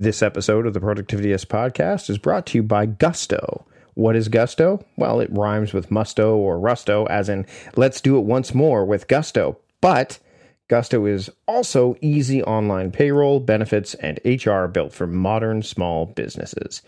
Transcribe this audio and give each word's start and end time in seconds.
This 0.00 0.22
episode 0.22 0.64
of 0.64 0.74
the 0.74 0.80
Productivityist 0.80 1.46
podcast 1.46 2.08
is 2.08 2.18
brought 2.18 2.46
to 2.46 2.58
you 2.58 2.62
by 2.62 2.86
Gusto. 2.86 3.66
What 3.94 4.14
is 4.14 4.28
Gusto? 4.28 4.86
Well, 4.96 5.18
it 5.18 5.28
rhymes 5.32 5.72
with 5.72 5.90
musto 5.90 6.36
or 6.36 6.56
rusto, 6.56 7.04
as 7.10 7.28
in 7.28 7.46
let's 7.74 8.00
do 8.00 8.16
it 8.16 8.20
once 8.20 8.54
more 8.54 8.84
with 8.84 9.08
Gusto. 9.08 9.58
But 9.80 10.20
Gusto 10.68 11.04
is 11.04 11.30
also 11.48 11.96
easy 12.00 12.44
online 12.44 12.92
payroll, 12.92 13.40
benefits, 13.40 13.94
and 13.94 14.20
HR 14.24 14.66
built 14.68 14.92
for 14.92 15.08
modern 15.08 15.64
small 15.64 16.06
businesses. 16.06 16.80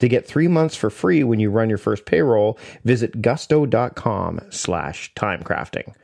To 0.00 0.08
get 0.08 0.26
three 0.26 0.48
months 0.48 0.74
for 0.74 0.90
free 0.90 1.22
when 1.22 1.38
you 1.38 1.50
run 1.50 1.68
your 1.68 1.78
first 1.78 2.04
payroll, 2.04 2.58
visit 2.82 3.22
gusto.com 3.22 4.40
slash 4.50 5.14
timecrafting. 5.14 5.94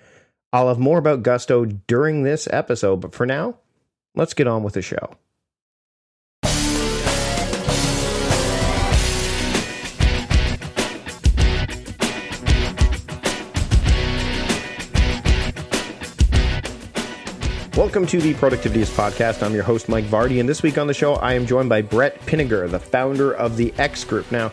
I'll 0.53 0.69
have 0.69 0.79
more 0.79 0.99
about 0.99 1.25
Gusto 1.25 1.65
during 1.65 2.23
this 2.23 2.47
episode, 2.53 3.01
but 3.01 3.17
for 3.17 3.27
now, 3.27 3.57
let's 4.15 4.33
get 4.33 4.47
on 4.47 4.63
with 4.63 4.75
the 4.75 4.83
show. 4.83 5.17
Welcome 17.75 18.07
to 18.09 18.21
the 18.21 18.35
Productivityist 18.35 18.95
Podcast. 18.95 19.43
I'm 19.43 19.55
your 19.55 19.63
host, 19.63 19.89
Mike 19.89 20.05
Vardy, 20.05 20.41
and 20.41 20.47
this 20.47 20.63
week 20.63 20.77
on 20.77 20.89
the 20.89 20.93
show, 20.93 21.15
I 21.15 21.33
am 21.33 21.47
joined 21.47 21.71
by 21.71 21.81
Brett 21.81 22.21
Pinegar, 22.27 22.71
the 22.71 22.79
founder 22.79 23.33
of 23.33 23.57
the 23.57 23.73
X 23.79 24.05
Group. 24.05 24.31
Now, 24.31 24.53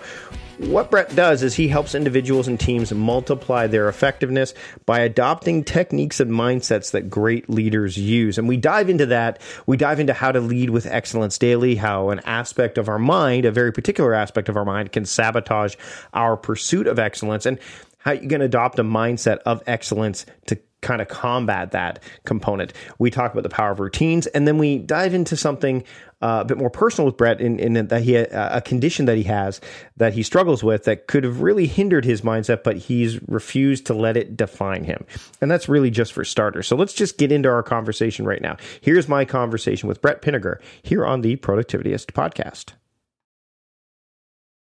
what 0.59 0.89
Brett 0.89 1.13
does 1.13 1.43
is 1.43 1.53
he 1.53 1.67
helps 1.67 1.95
individuals 1.95 2.47
and 2.47 2.57
teams 2.57 2.93
multiply 2.93 3.67
their 3.67 3.89
effectiveness 3.89 4.53
by 4.85 5.01
adopting 5.01 5.65
techniques 5.65 6.21
and 6.21 6.31
mindsets 6.31 6.91
that 6.91 7.09
great 7.09 7.49
leaders 7.49 7.97
use. 7.97 8.37
And 8.37 8.47
we 8.47 8.55
dive 8.55 8.89
into 8.89 9.07
that. 9.07 9.41
We 9.65 9.75
dive 9.75 9.99
into 9.99 10.13
how 10.13 10.31
to 10.31 10.39
lead 10.39 10.69
with 10.69 10.85
excellence 10.85 11.37
daily, 11.37 11.75
how 11.75 12.11
an 12.11 12.21
aspect 12.21 12.77
of 12.77 12.87
our 12.87 12.99
mind, 12.99 13.43
a 13.43 13.51
very 13.51 13.73
particular 13.73 14.13
aspect 14.13 14.47
of 14.47 14.55
our 14.55 14.65
mind, 14.65 14.93
can 14.93 15.03
sabotage 15.03 15.75
our 16.13 16.37
pursuit 16.37 16.87
of 16.87 16.97
excellence, 16.97 17.45
and 17.45 17.59
how 17.97 18.13
you 18.13 18.29
can 18.29 18.41
adopt 18.41 18.79
a 18.79 18.83
mindset 18.85 19.39
of 19.39 19.61
excellence 19.67 20.25
to 20.45 20.57
kind 20.81 21.01
of 21.01 21.07
combat 21.07 21.71
that 21.71 22.01
component. 22.25 22.73
We 22.97 23.11
talk 23.11 23.31
about 23.31 23.43
the 23.43 23.49
power 23.49 23.71
of 23.71 23.79
routines, 23.79 24.27
and 24.27 24.47
then 24.47 24.57
we 24.57 24.77
dive 24.77 25.13
into 25.13 25.35
something 25.35 25.83
uh, 26.21 26.39
a 26.41 26.45
bit 26.45 26.57
more 26.57 26.69
personal 26.69 27.05
with 27.05 27.17
Brett 27.17 27.39
in, 27.39 27.59
in 27.59 27.87
that 27.87 28.01
he 28.01 28.17
uh, 28.17 28.57
a 28.57 28.61
condition 28.61 29.05
that 29.05 29.17
he 29.17 29.23
has 29.23 29.61
that 29.97 30.13
he 30.13 30.23
struggles 30.23 30.63
with 30.63 30.83
that 30.83 31.07
could 31.07 31.23
have 31.23 31.41
really 31.41 31.67
hindered 31.67 32.05
his 32.05 32.21
mindset, 32.21 32.63
but 32.63 32.77
he's 32.77 33.21
refused 33.27 33.85
to 33.87 33.93
let 33.93 34.17
it 34.17 34.35
define 34.35 34.83
him, 34.83 35.05
and 35.41 35.49
that's 35.49 35.69
really 35.69 35.89
just 35.89 36.13
for 36.13 36.25
starters. 36.25 36.67
So 36.67 36.75
let's 36.75 36.93
just 36.93 37.17
get 37.17 37.31
into 37.31 37.49
our 37.49 37.63
conversation 37.63 38.25
right 38.25 38.41
now. 38.41 38.57
Here's 38.81 39.07
my 39.07 39.25
conversation 39.25 39.87
with 39.87 40.01
Brett 40.01 40.21
Pinegar 40.21 40.61
here 40.83 41.05
on 41.05 41.21
the 41.21 41.37
Productivityist 41.37 42.07
podcast. 42.07 42.73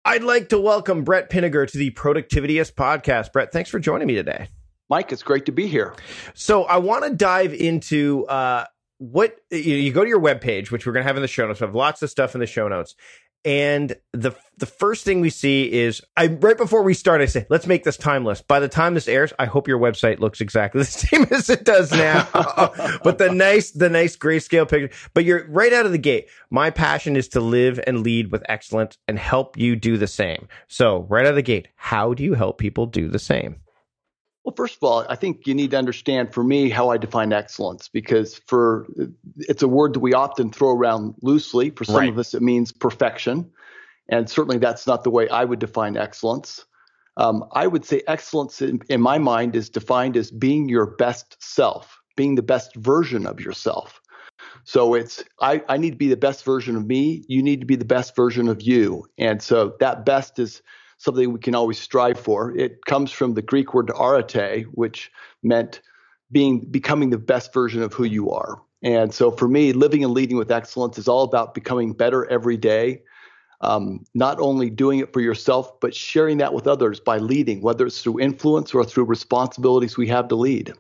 I'd 0.05 0.23
like 0.23 0.49
to 0.49 0.59
welcome 0.59 1.03
Brett 1.03 1.29
Pinegar 1.29 1.69
to 1.69 1.77
the 1.77 1.91
Productivityist 1.91 2.73
podcast. 2.73 3.31
Brett, 3.31 3.51
thanks 3.51 3.69
for 3.69 3.79
joining 3.79 4.07
me 4.07 4.15
today. 4.15 4.47
Mike, 4.89 5.11
it's 5.11 5.23
great 5.23 5.45
to 5.45 5.51
be 5.51 5.67
here. 5.67 5.93
So 6.33 6.63
I 6.63 6.77
want 6.77 7.03
to 7.03 7.11
dive 7.11 7.53
into 7.53 8.25
uh, 8.25 8.65
what 8.97 9.37
you, 9.51 9.75
you, 9.75 9.91
go 9.91 10.03
to 10.03 10.09
your 10.09 10.19
webpage, 10.19 10.71
which 10.71 10.85
we're 10.85 10.93
going 10.93 11.03
to 11.03 11.07
have 11.07 11.15
in 11.15 11.21
the 11.21 11.27
show 11.27 11.47
notes. 11.47 11.61
We 11.61 11.65
have 11.65 11.75
lots 11.75 12.01
of 12.01 12.09
stuff 12.09 12.33
in 12.33 12.41
the 12.41 12.47
show 12.47 12.67
notes. 12.67 12.95
And 13.45 13.95
the 14.11 14.35
the 14.57 14.65
first 14.65 15.05
thing 15.05 15.21
we 15.21 15.29
see 15.29 15.71
is 15.71 16.01
I 16.17 16.27
right 16.27 16.57
before 16.57 16.83
we 16.83 16.93
start, 16.93 17.21
I 17.21 17.25
say, 17.25 17.45
let's 17.49 17.67
make 17.67 17.85
this 17.85 17.95
timeless. 17.95 18.41
By 18.41 18.59
the 18.59 18.67
time 18.67 18.95
this 18.95 19.07
airs, 19.07 19.31
I 19.39 19.45
hope 19.45 19.65
your 19.65 19.79
website 19.79 20.19
looks 20.19 20.41
exactly 20.41 20.79
the 20.81 20.85
same 20.85 21.25
as 21.31 21.49
it 21.49 21.63
does 21.63 21.93
now. 21.93 22.27
but 23.03 23.17
the 23.17 23.31
nice, 23.33 23.71
the 23.71 23.89
nice 23.89 24.17
grayscale 24.17 24.67
picture. 24.67 24.93
But 25.13 25.23
you're 25.23 25.47
right 25.47 25.71
out 25.71 25.85
of 25.85 25.93
the 25.93 25.97
gate. 25.97 26.27
My 26.49 26.69
passion 26.69 27.15
is 27.15 27.29
to 27.29 27.39
live 27.39 27.79
and 27.87 28.03
lead 28.03 28.29
with 28.29 28.43
excellence 28.49 28.97
and 29.07 29.17
help 29.17 29.57
you 29.57 29.77
do 29.77 29.97
the 29.97 30.07
same. 30.07 30.49
So 30.67 31.05
right 31.09 31.25
out 31.25 31.29
of 31.29 31.35
the 31.35 31.41
gate, 31.41 31.69
how 31.75 32.13
do 32.13 32.25
you 32.25 32.33
help 32.33 32.57
people 32.57 32.87
do 32.87 33.07
the 33.07 33.19
same? 33.19 33.61
Well, 34.49 34.55
first 34.55 34.77
of 34.77 34.83
all, 34.83 35.05
I 35.07 35.15
think 35.15 35.45
you 35.45 35.53
need 35.53 35.69
to 35.71 35.77
understand 35.77 36.33
for 36.33 36.43
me 36.43 36.71
how 36.71 36.89
I 36.89 36.97
define 36.97 37.33
excellence 37.33 37.87
because 37.87 38.41
for 38.47 38.87
it's 39.37 39.61
a 39.61 39.67
word 39.67 39.93
that 39.93 39.99
we 39.99 40.15
often 40.15 40.49
throw 40.49 40.71
around 40.71 41.13
loosely. 41.21 41.69
For 41.69 41.83
some 41.83 41.97
right. 41.97 42.09
of 42.09 42.17
us, 42.17 42.33
it 42.33 42.41
means 42.41 42.71
perfection, 42.71 43.51
and 44.07 44.27
certainly 44.27 44.57
that's 44.57 44.87
not 44.87 45.03
the 45.03 45.11
way 45.11 45.29
I 45.29 45.45
would 45.45 45.59
define 45.59 45.97
excellence. 45.97 46.65
Um, 47.15 47.45
I 47.51 47.67
would 47.67 47.85
say 47.85 48.01
excellence 48.07 48.59
in, 48.59 48.81
in 48.89 49.01
my 49.01 49.19
mind 49.19 49.55
is 49.55 49.69
defined 49.69 50.17
as 50.17 50.31
being 50.31 50.67
your 50.67 50.87
best 50.87 51.37
self, 51.39 52.01
being 52.15 52.33
the 52.33 52.41
best 52.41 52.75
version 52.75 53.27
of 53.27 53.39
yourself. 53.39 54.01
So 54.63 54.95
it's 54.95 55.23
I, 55.39 55.61
I 55.69 55.77
need 55.77 55.91
to 55.91 55.95
be 55.95 56.09
the 56.09 56.17
best 56.17 56.43
version 56.43 56.75
of 56.75 56.87
me. 56.87 57.23
You 57.27 57.43
need 57.43 57.59
to 57.59 57.67
be 57.67 57.75
the 57.75 57.85
best 57.85 58.15
version 58.15 58.47
of 58.47 58.63
you, 58.63 59.05
and 59.19 59.43
so 59.43 59.75
that 59.79 60.07
best 60.07 60.39
is 60.39 60.63
something 60.99 61.33
we 61.33 61.39
can 61.39 61.55
always 61.55 61.79
strive 61.79 62.19
for. 62.19 62.55
It 62.55 62.85
comes 62.85 63.11
from 63.11 63.33
the 63.33 63.41
Greek 63.41 63.73
word 63.73 63.89
arete, 63.89 64.65
which 64.73 65.11
meant 65.41 65.81
being 66.31 66.59
becoming 66.59 67.09
the 67.09 67.17
best 67.17 67.53
version 67.53 67.81
of 67.81 67.93
who 67.93 68.03
you 68.03 68.29
are. 68.29 68.61
And 68.83 69.13
so 69.13 69.31
for 69.31 69.47
me, 69.47 69.73
living 69.73 70.03
and 70.03 70.13
leading 70.13 70.37
with 70.37 70.51
excellence 70.51 70.97
is 70.97 71.07
all 71.07 71.23
about 71.23 71.53
becoming 71.53 71.93
better 71.93 72.29
every 72.29 72.57
day. 72.57 73.01
Um, 73.61 74.05
not 74.13 74.39
only 74.39 74.69
doing 74.69 74.99
it 74.99 75.11
for 75.11 75.19
yourself, 75.19 75.79
but 75.81 75.93
sharing 75.93 76.37
that 76.37 76.53
with 76.53 76.67
others 76.67 76.99
by 77.01 77.17
leading, 77.17 77.61
whether 77.61 77.85
it's 77.87 78.01
through 78.01 78.19
influence 78.19 78.73
or 78.73 78.85
through 78.85 79.05
responsibilities 79.05 79.97
we 79.97 80.07
have 80.07 80.29
to 80.29 80.35
lead. 80.35 80.73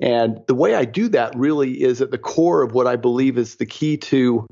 And 0.00 0.40
the 0.48 0.56
way 0.56 0.74
I 0.74 0.86
do 0.86 1.08
that 1.10 1.36
really 1.36 1.82
is 1.82 2.00
at 2.00 2.10
the 2.10 2.18
core 2.18 2.62
of 2.62 2.72
what 2.72 2.88
I 2.88 2.96
believe 2.96 3.38
is 3.38 3.56
the 3.56 3.66
key 3.66 3.96
to 3.98 4.46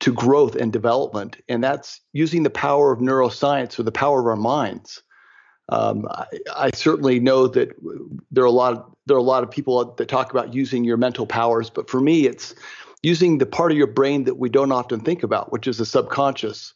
to 0.00 0.12
growth 0.12 0.54
and 0.54 0.72
development, 0.72 1.36
and 1.48 1.62
that's 1.62 2.00
using 2.12 2.42
the 2.42 2.50
power 2.50 2.92
of 2.92 3.00
neuroscience 3.00 3.78
or 3.78 3.82
the 3.82 3.92
power 3.92 4.20
of 4.20 4.26
our 4.26 4.36
minds. 4.36 5.02
Um, 5.70 6.06
I, 6.10 6.26
I, 6.56 6.70
certainly 6.72 7.20
know 7.20 7.46
that 7.48 7.70
there 8.30 8.42
are 8.42 8.46
a 8.46 8.50
lot 8.50 8.72
of, 8.72 8.94
there 9.04 9.16
are 9.16 9.20
a 9.20 9.22
lot 9.22 9.42
of 9.42 9.50
people 9.50 9.84
that 9.84 10.08
talk 10.08 10.30
about 10.30 10.54
using 10.54 10.82
your 10.82 10.96
mental 10.96 11.26
powers, 11.26 11.68
but 11.68 11.90
for 11.90 12.00
me, 12.00 12.26
it's 12.26 12.54
using 13.02 13.36
the 13.36 13.44
part 13.44 13.70
of 13.70 13.76
your 13.76 13.86
brain 13.86 14.24
that 14.24 14.38
we 14.38 14.48
don't 14.48 14.72
often 14.72 15.00
think 15.00 15.22
about, 15.22 15.52
which 15.52 15.66
is 15.66 15.76
the 15.76 15.84
subconscious. 15.84 16.72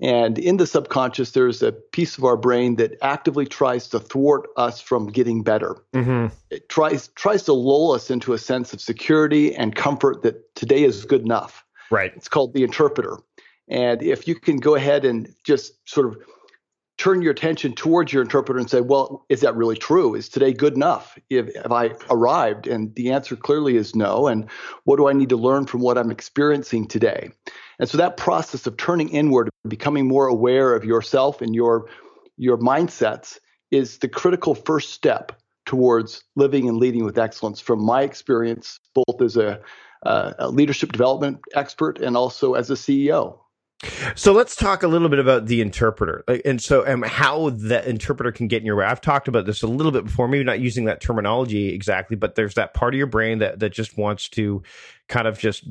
And 0.00 0.38
in 0.38 0.58
the 0.58 0.66
subconscious, 0.66 1.32
there's 1.32 1.62
a 1.62 1.72
piece 1.72 2.16
of 2.16 2.24
our 2.24 2.36
brain 2.36 2.76
that 2.76 2.96
actively 3.02 3.44
tries 3.44 3.88
to 3.88 3.98
thwart 3.98 4.48
us 4.56 4.80
from 4.80 5.08
getting 5.08 5.42
better. 5.42 5.76
Mm-hmm. 5.92 6.32
It 6.50 6.68
tries 6.68 7.08
tries 7.08 7.42
to 7.44 7.52
lull 7.52 7.90
us 7.90 8.08
into 8.08 8.32
a 8.32 8.38
sense 8.38 8.72
of 8.72 8.80
security 8.80 9.54
and 9.56 9.74
comfort 9.74 10.22
that 10.22 10.54
today 10.54 10.84
is 10.84 11.04
good 11.04 11.22
enough. 11.22 11.64
Right. 11.90 12.12
It's 12.16 12.28
called 12.28 12.54
the 12.54 12.64
interpreter. 12.64 13.18
And 13.68 14.02
if 14.02 14.26
you 14.26 14.34
can 14.34 14.58
go 14.58 14.74
ahead 14.74 15.04
and 15.04 15.32
just 15.44 15.72
sort 15.88 16.06
of 16.06 16.16
turn 16.98 17.22
your 17.22 17.30
attention 17.30 17.72
towards 17.74 18.12
your 18.12 18.22
interpreter 18.22 18.58
and 18.58 18.68
say, 18.68 18.80
well, 18.80 19.24
is 19.28 19.40
that 19.40 19.54
really 19.54 19.76
true? 19.76 20.14
Is 20.14 20.28
today 20.28 20.52
good 20.52 20.74
enough? 20.74 21.16
If, 21.30 21.48
if 21.54 21.70
I 21.70 21.92
arrived? 22.10 22.66
And 22.66 22.94
the 22.96 23.12
answer 23.12 23.36
clearly 23.36 23.76
is 23.76 23.94
no. 23.94 24.26
And 24.26 24.50
what 24.84 24.96
do 24.96 25.08
I 25.08 25.12
need 25.12 25.28
to 25.28 25.36
learn 25.36 25.66
from 25.66 25.80
what 25.80 25.96
I'm 25.96 26.10
experiencing 26.10 26.88
today? 26.88 27.30
And 27.78 27.88
so 27.88 27.98
that 27.98 28.16
process 28.16 28.66
of 28.66 28.76
turning 28.76 29.10
inward, 29.10 29.48
becoming 29.68 30.08
more 30.08 30.26
aware 30.26 30.74
of 30.74 30.84
yourself 30.84 31.40
and 31.40 31.54
your 31.54 31.88
your 32.36 32.58
mindsets 32.58 33.38
is 33.70 33.98
the 33.98 34.08
critical 34.08 34.54
first 34.54 34.92
step 34.92 35.32
towards 35.66 36.24
living 36.34 36.68
and 36.68 36.78
leading 36.78 37.04
with 37.04 37.18
excellence 37.18 37.60
from 37.60 37.84
my 37.84 38.02
experience, 38.02 38.78
both 38.94 39.20
as 39.20 39.36
a 39.36 39.60
uh, 40.04 40.34
a 40.38 40.48
leadership 40.48 40.92
development 40.92 41.40
expert 41.54 42.00
and 42.00 42.16
also 42.16 42.54
as 42.54 42.70
a 42.70 42.74
CEO. 42.74 43.38
So 44.16 44.32
let's 44.32 44.56
talk 44.56 44.82
a 44.82 44.88
little 44.88 45.08
bit 45.08 45.20
about 45.20 45.46
the 45.46 45.60
interpreter, 45.60 46.24
and 46.44 46.60
so 46.60 46.84
um, 46.84 47.02
how 47.02 47.50
the 47.50 47.88
interpreter 47.88 48.32
can 48.32 48.48
get 48.48 48.60
in 48.60 48.66
your 48.66 48.74
way. 48.74 48.84
I've 48.84 49.00
talked 49.00 49.28
about 49.28 49.46
this 49.46 49.62
a 49.62 49.68
little 49.68 49.92
bit 49.92 50.04
before, 50.04 50.26
maybe 50.26 50.42
not 50.42 50.58
using 50.58 50.86
that 50.86 51.00
terminology 51.00 51.68
exactly, 51.68 52.16
but 52.16 52.34
there's 52.34 52.54
that 52.54 52.74
part 52.74 52.94
of 52.94 52.98
your 52.98 53.06
brain 53.06 53.38
that 53.38 53.60
that 53.60 53.70
just 53.70 53.96
wants 53.96 54.28
to 54.30 54.64
kind 55.06 55.28
of 55.28 55.38
just 55.38 55.64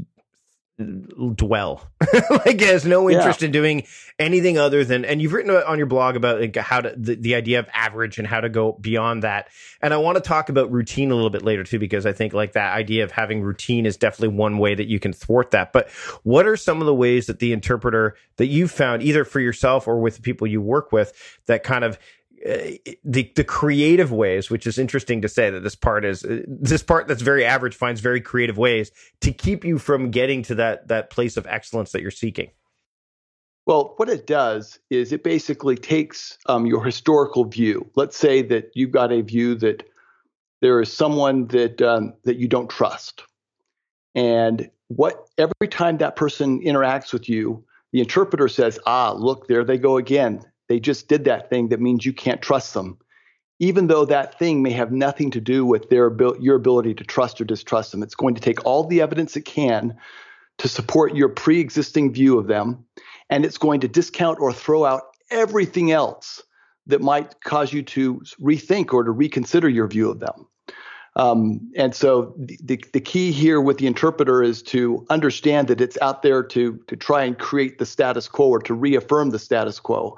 dwell. 0.78 1.90
Like 2.30 2.62
has 2.62 2.86
no 2.86 3.10
interest 3.10 3.42
yeah. 3.42 3.48
in 3.48 3.52
doing 3.52 3.84
anything 4.20 4.58
other 4.58 4.86
than 4.86 5.04
and 5.06 5.22
you've 5.22 5.34
written 5.34 5.52
on 5.52 5.78
your 5.78 5.88
blog 5.88 6.16
about 6.16 6.40
like, 6.40 6.56
how 6.56 6.82
to 6.82 6.94
the, 6.96 7.16
the 7.16 7.36
idea 7.36 7.60
of 7.60 7.68
average 7.74 8.18
and 8.18 8.28
how 8.28 8.40
to 8.40 8.50
go 8.50 8.74
beyond 8.74 9.24
that. 9.24 9.50
And 9.82 9.94
i 9.94 9.98
want 9.98 10.16
to 10.16 10.22
talk 10.22 10.50
about 10.50 10.72
routine 10.72 11.12
a 11.12 11.16
little 11.16 11.30
bit 11.30 11.42
later 11.42 11.64
too 11.64 11.80
because 11.80 12.06
i 12.06 12.14
think 12.14 12.34
like 12.34 12.54
that 12.54 12.76
idea 12.76 13.04
of 13.04 13.12
having 13.12 13.42
routine 13.42 13.86
is 13.86 13.98
definitely 13.98 14.38
one 14.38 14.58
way 14.58 14.76
that 14.76 14.88
you 14.88 15.00
can 15.00 15.14
thwart 15.14 15.52
that. 15.52 15.74
But 15.74 15.90
what 16.24 16.46
are 16.46 16.56
some 16.56 16.80
of 16.80 16.86
the 16.86 16.96
ways 16.96 17.26
that 17.28 17.40
the 17.40 17.54
interpreter 17.54 18.16
that 18.38 18.48
you've 18.48 18.72
found 18.72 19.04
either 19.04 19.26
for 19.26 19.40
yourself 19.40 19.88
or 19.88 20.00
with 20.00 20.16
the 20.16 20.22
people 20.22 20.48
you 20.48 20.62
work 20.62 20.92
with 20.92 21.40
that 21.48 21.64
kind 21.64 21.84
of 21.84 21.98
the 22.44 23.32
the 23.36 23.44
creative 23.44 24.12
ways, 24.12 24.50
which 24.50 24.68
is 24.68 24.78
interesting 24.78 25.22
to 25.22 25.30
say 25.30 25.50
that 25.50 25.62
this 25.62 25.76
part 25.76 26.06
is 26.06 26.24
uh, 26.24 26.42
this 26.48 26.84
part 26.84 27.08
that's 27.08 27.22
very 27.22 27.44
average 27.46 27.76
finds 27.76 28.02
very 28.02 28.22
creative 28.22 28.58
ways 28.58 28.92
to 29.22 29.32
keep 29.32 29.66
you 29.66 29.78
from 29.78 30.12
getting 30.12 30.44
to 30.44 30.56
that 30.56 30.88
that 30.88 31.10
place 31.10 31.38
of 31.38 31.48
excellence 31.48 31.92
that 31.92 32.02
you're 32.02 32.12
seeking. 32.12 32.50
Well, 33.66 33.96
what 33.98 34.08
it 34.08 34.28
does 34.28 34.80
is 34.90 35.12
it 35.12 35.24
basically 35.24 35.76
takes 35.76 36.38
um, 36.46 36.66
your 36.66 36.84
historical 36.86 37.44
view. 37.44 37.90
Let's 37.96 38.16
say 38.16 38.42
that 38.44 38.72
you've 38.76 38.92
got 38.92 39.12
a 39.12 39.22
view 39.22 39.56
that 39.56 39.84
there 40.62 40.82
is 40.82 40.92
someone 40.92 41.48
that 41.48 41.82
um, 41.82 42.14
that 42.24 42.38
you 42.38 42.48
don't 42.48 42.70
trust, 42.70 43.24
and 44.16 44.70
what 44.88 45.28
every 45.38 45.68
time 45.70 45.98
that 45.98 46.16
person 46.16 46.62
interacts 46.62 47.12
with 47.12 47.28
you, 47.28 47.66
the 47.92 48.00
interpreter 48.00 48.48
says, 48.48 48.80
"Ah, 48.86 49.12
look, 49.12 49.48
there 49.48 49.64
they 49.64 49.78
go 49.78 49.98
again. 49.98 50.44
They 50.68 50.80
just 50.80 51.08
did 51.08 51.26
that 51.26 51.50
thing 51.50 51.70
that 51.70 51.82
means 51.82 52.06
you 52.06 52.14
can't 52.14 52.42
trust 52.42 52.74
them." 52.74 52.98
Even 53.60 53.88
though 53.88 54.06
that 54.06 54.38
thing 54.38 54.62
may 54.62 54.72
have 54.72 54.92
nothing 54.92 55.32
to 55.32 55.42
do 55.42 55.66
with 55.66 55.90
their 55.90 56.16
your 56.40 56.56
ability 56.56 56.94
to 56.96 57.04
trust 57.04 57.42
or 57.42 57.46
distrust 57.46 57.92
them, 57.92 58.04
it's 58.04 58.16
going 58.16 58.36
to 58.36 58.42
take 58.42 58.66
all 58.66 58.84
the 58.84 59.02
evidence 59.02 59.36
it 59.36 59.46
can 59.46 59.98
to 60.58 60.68
support 60.68 61.16
your 61.16 61.30
pre-existing 61.30 62.12
view 62.12 62.38
of 62.38 62.48
them, 62.48 62.86
and 63.30 63.46
it's 63.46 63.58
going 63.58 63.80
to 63.82 63.88
discount 63.88 64.40
or 64.40 64.52
throw 64.52 64.86
out 64.86 65.04
everything 65.30 65.92
else 65.92 66.42
that 66.88 67.02
might 67.02 67.42
cause 67.42 67.74
you 67.74 67.84
to 67.84 68.22
rethink 68.42 68.94
or 68.94 69.04
to 69.04 69.12
reconsider 69.12 69.70
your 69.70 69.88
view 69.88 70.10
of 70.10 70.20
them. 70.20 70.48
Um, 71.16 71.72
and 71.76 71.96
so 71.96 72.36
the, 72.38 72.80
the, 72.94 73.02
key 73.02 73.32
here 73.32 73.60
with 73.60 73.80
the 73.80 73.88
interpreter 73.88 74.44
is 74.44 74.62
to 74.64 75.04
understand 75.10 75.68
that 75.68 75.82
it's 75.82 75.98
out 76.00 76.22
there 76.22 76.44
to, 76.44 76.78
to 76.86 76.96
try 76.96 77.24
and 77.24 77.38
create 77.38 77.80
the 77.80 77.88
status 77.88 78.28
quo 78.28 78.50
or 78.50 78.60
to 78.60 78.76
reaffirm 78.76 79.32
the 79.32 79.40
status 79.40 79.80
quo. 79.80 80.16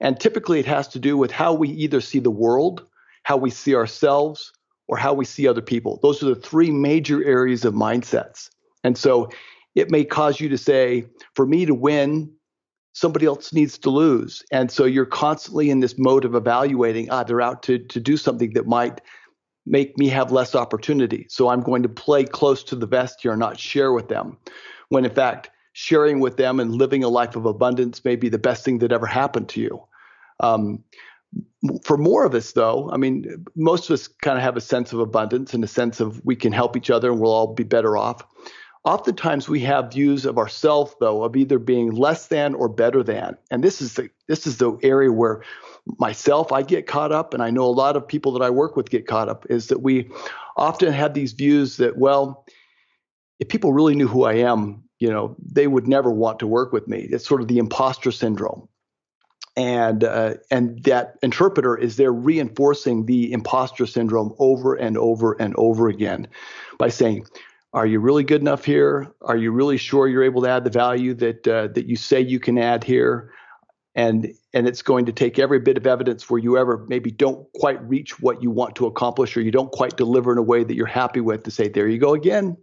And 0.00 0.18
typically 0.18 0.60
it 0.60 0.66
has 0.66 0.88
to 0.88 0.98
do 0.98 1.16
with 1.16 1.30
how 1.30 1.52
we 1.52 1.68
either 1.70 2.00
see 2.00 2.18
the 2.18 2.30
world, 2.30 2.86
how 3.24 3.36
we 3.36 3.50
see 3.50 3.74
ourselves, 3.74 4.52
or 4.86 4.96
how 4.96 5.12
we 5.12 5.24
see 5.24 5.46
other 5.46 5.62
people. 5.62 5.98
Those 6.02 6.22
are 6.22 6.26
the 6.26 6.34
three 6.34 6.70
major 6.70 7.22
areas 7.24 7.64
of 7.64 7.74
mindsets. 7.74 8.48
And 8.84 8.96
so 8.96 9.28
it 9.74 9.90
may 9.90 10.04
cause 10.04 10.40
you 10.40 10.48
to 10.48 10.58
say, 10.58 11.04
for 11.34 11.46
me 11.46 11.66
to 11.66 11.74
win, 11.74 12.32
somebody 12.94 13.26
else 13.26 13.52
needs 13.52 13.78
to 13.78 13.90
lose. 13.90 14.42
And 14.50 14.70
so 14.70 14.84
you're 14.84 15.06
constantly 15.06 15.70
in 15.70 15.80
this 15.80 15.98
mode 15.98 16.24
of 16.24 16.34
evaluating, 16.34 17.10
ah, 17.10 17.22
they're 17.22 17.40
out 17.40 17.62
to, 17.64 17.78
to 17.78 18.00
do 18.00 18.16
something 18.16 18.54
that 18.54 18.66
might 18.66 19.00
make 19.66 19.98
me 19.98 20.08
have 20.08 20.32
less 20.32 20.54
opportunity. 20.54 21.26
So 21.28 21.48
I'm 21.48 21.60
going 21.60 21.82
to 21.82 21.88
play 21.88 22.24
close 22.24 22.64
to 22.64 22.76
the 22.76 22.86
vest 22.86 23.20
here 23.20 23.32
and 23.32 23.40
not 23.40 23.60
share 23.60 23.92
with 23.92 24.08
them. 24.08 24.38
When 24.88 25.04
in 25.04 25.14
fact, 25.14 25.50
sharing 25.74 26.18
with 26.18 26.38
them 26.38 26.58
and 26.58 26.74
living 26.74 27.04
a 27.04 27.08
life 27.08 27.36
of 27.36 27.46
abundance 27.46 28.04
may 28.04 28.16
be 28.16 28.28
the 28.28 28.38
best 28.38 28.64
thing 28.64 28.78
that 28.78 28.90
ever 28.90 29.06
happened 29.06 29.48
to 29.50 29.60
you. 29.60 29.80
Um, 30.40 30.84
for 31.84 31.96
more 31.96 32.24
of 32.24 32.34
us, 32.34 32.52
though, 32.52 32.90
I 32.90 32.96
mean, 32.96 33.44
most 33.54 33.90
of 33.90 33.94
us 33.94 34.08
kind 34.08 34.38
of 34.38 34.44
have 34.44 34.56
a 34.56 34.60
sense 34.60 34.92
of 34.92 35.00
abundance 35.00 35.52
and 35.52 35.62
a 35.62 35.68
sense 35.68 36.00
of 36.00 36.24
we 36.24 36.36
can 36.36 36.52
help 36.52 36.76
each 36.76 36.90
other 36.90 37.10
and 37.10 37.20
we'll 37.20 37.32
all 37.32 37.52
be 37.52 37.64
better 37.64 37.96
off. 37.96 38.24
Oftentimes, 38.84 39.48
we 39.48 39.60
have 39.60 39.92
views 39.92 40.24
of 40.24 40.38
ourselves, 40.38 40.94
though, 41.00 41.24
of 41.24 41.36
either 41.36 41.58
being 41.58 41.90
less 41.90 42.28
than 42.28 42.54
or 42.54 42.68
better 42.68 43.02
than, 43.02 43.36
and 43.50 43.62
this 43.62 43.82
is 43.82 43.94
the 43.94 44.08
this 44.28 44.46
is 44.46 44.58
the 44.58 44.78
area 44.82 45.12
where 45.12 45.42
myself, 45.98 46.52
I 46.52 46.62
get 46.62 46.86
caught 46.86 47.12
up, 47.12 47.34
and 47.34 47.42
I 47.42 47.50
know 47.50 47.64
a 47.64 47.66
lot 47.66 47.96
of 47.96 48.06
people 48.06 48.32
that 48.32 48.42
I 48.42 48.50
work 48.50 48.76
with 48.76 48.90
get 48.90 49.06
caught 49.06 49.28
up, 49.28 49.46
is 49.50 49.66
that 49.66 49.82
we 49.82 50.10
often 50.56 50.92
have 50.92 51.12
these 51.14 51.32
views 51.32 51.76
that, 51.78 51.98
well, 51.98 52.46
if 53.40 53.48
people 53.48 53.72
really 53.72 53.94
knew 53.94 54.08
who 54.08 54.24
I 54.24 54.34
am, 54.34 54.84
you 55.00 55.10
know, 55.10 55.36
they 55.40 55.66
would 55.66 55.88
never 55.88 56.10
want 56.10 56.38
to 56.38 56.46
work 56.46 56.72
with 56.72 56.88
me. 56.88 57.08
It's 57.10 57.26
sort 57.26 57.40
of 57.40 57.48
the 57.48 57.58
imposter 57.58 58.12
syndrome. 58.12 58.68
And 59.58 60.04
uh, 60.04 60.34
and 60.52 60.84
that 60.84 61.16
interpreter 61.20 61.76
is 61.76 61.96
there 61.96 62.12
reinforcing 62.12 63.06
the 63.06 63.32
imposter 63.32 63.86
syndrome 63.86 64.32
over 64.38 64.76
and 64.76 64.96
over 64.96 65.32
and 65.40 65.52
over 65.56 65.88
again 65.88 66.28
by 66.78 66.90
saying, 66.90 67.26
"Are 67.72 67.84
you 67.84 67.98
really 67.98 68.22
good 68.22 68.40
enough 68.40 68.64
here? 68.64 69.12
Are 69.22 69.36
you 69.36 69.50
really 69.50 69.76
sure 69.76 70.06
you're 70.06 70.22
able 70.22 70.42
to 70.42 70.48
add 70.48 70.62
the 70.62 70.70
value 70.70 71.12
that 71.14 71.48
uh, 71.48 71.66
that 71.74 71.86
you 71.86 71.96
say 71.96 72.20
you 72.20 72.38
can 72.38 72.56
add 72.56 72.84
here?" 72.84 73.32
and 73.96 74.32
and 74.54 74.68
it's 74.68 74.80
going 74.80 75.06
to 75.06 75.12
take 75.12 75.40
every 75.40 75.58
bit 75.58 75.76
of 75.76 75.86
evidence 75.86 76.30
where 76.30 76.38
you 76.38 76.56
ever 76.56 76.86
maybe 76.88 77.10
don't 77.10 77.52
quite 77.54 77.82
reach 77.88 78.20
what 78.20 78.40
you 78.40 78.52
want 78.52 78.76
to 78.76 78.86
accomplish 78.86 79.36
or 79.36 79.40
you 79.40 79.50
don't 79.50 79.72
quite 79.72 79.96
deliver 79.96 80.30
in 80.30 80.38
a 80.38 80.42
way 80.42 80.62
that 80.62 80.76
you're 80.76 80.86
happy 80.86 81.20
with 81.20 81.42
to 81.42 81.50
say 81.50 81.66
there 81.66 81.88
you 81.88 81.98
go 81.98 82.14
again 82.14 82.56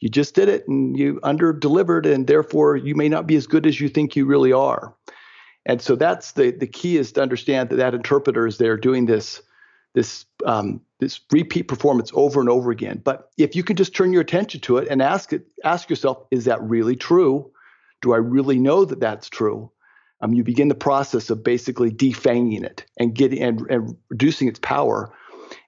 you 0.00 0.08
just 0.08 0.34
did 0.34 0.48
it 0.48 0.66
and 0.66 0.98
you 0.98 1.20
under 1.22 1.52
delivered 1.52 2.06
and 2.06 2.26
therefore 2.26 2.76
you 2.76 2.94
may 2.94 3.10
not 3.10 3.26
be 3.26 3.36
as 3.36 3.46
good 3.46 3.66
as 3.66 3.78
you 3.78 3.90
think 3.90 4.16
you 4.16 4.24
really 4.24 4.52
are 4.52 4.96
and 5.66 5.80
so 5.80 5.96
that's 5.96 6.32
the 6.32 6.50
the 6.50 6.66
key 6.66 6.96
is 6.96 7.12
to 7.12 7.22
understand 7.22 7.70
that 7.70 7.76
that 7.76 7.94
interpreter 7.94 8.46
is 8.46 8.58
there 8.58 8.76
doing 8.76 9.06
this 9.06 9.42
this 9.94 10.24
um, 10.46 10.80
this 11.00 11.20
repeat 11.32 11.64
performance 11.64 12.10
over 12.14 12.40
and 12.40 12.48
over 12.48 12.70
again. 12.70 13.00
But 13.02 13.30
if 13.36 13.56
you 13.56 13.62
can 13.62 13.76
just 13.76 13.94
turn 13.94 14.12
your 14.12 14.22
attention 14.22 14.60
to 14.62 14.76
it 14.78 14.88
and 14.88 15.02
ask 15.02 15.32
it 15.32 15.46
ask 15.64 15.90
yourself 15.90 16.24
is 16.30 16.44
that 16.44 16.62
really 16.62 16.96
true? 16.96 17.50
Do 18.02 18.14
i 18.14 18.16
really 18.16 18.58
know 18.58 18.84
that 18.84 19.00
that's 19.00 19.28
true? 19.28 19.70
Um, 20.22 20.34
you 20.34 20.44
begin 20.44 20.68
the 20.68 20.74
process 20.74 21.30
of 21.30 21.42
basically 21.42 21.90
defanging 21.90 22.62
it 22.62 22.84
and 22.98 23.14
getting 23.14 23.42
and, 23.42 23.60
and 23.70 23.96
reducing 24.10 24.48
its 24.48 24.58
power 24.58 25.12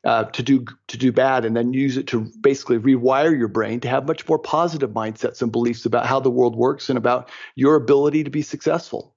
uh, 0.04 0.24
to 0.24 0.42
do 0.42 0.64
to 0.88 0.96
do 0.96 1.10
bad, 1.10 1.44
and 1.44 1.56
then 1.56 1.72
use 1.72 1.96
it 1.96 2.06
to 2.08 2.30
basically 2.40 2.78
rewire 2.78 3.36
your 3.36 3.48
brain 3.48 3.80
to 3.80 3.88
have 3.88 4.06
much 4.06 4.28
more 4.28 4.38
positive 4.38 4.90
mindsets 4.90 5.42
and 5.42 5.50
beliefs 5.50 5.86
about 5.86 6.06
how 6.06 6.20
the 6.20 6.30
world 6.30 6.54
works 6.54 6.88
and 6.88 6.96
about 6.96 7.30
your 7.56 7.74
ability 7.74 8.24
to 8.24 8.30
be 8.30 8.42
successful. 8.42 9.14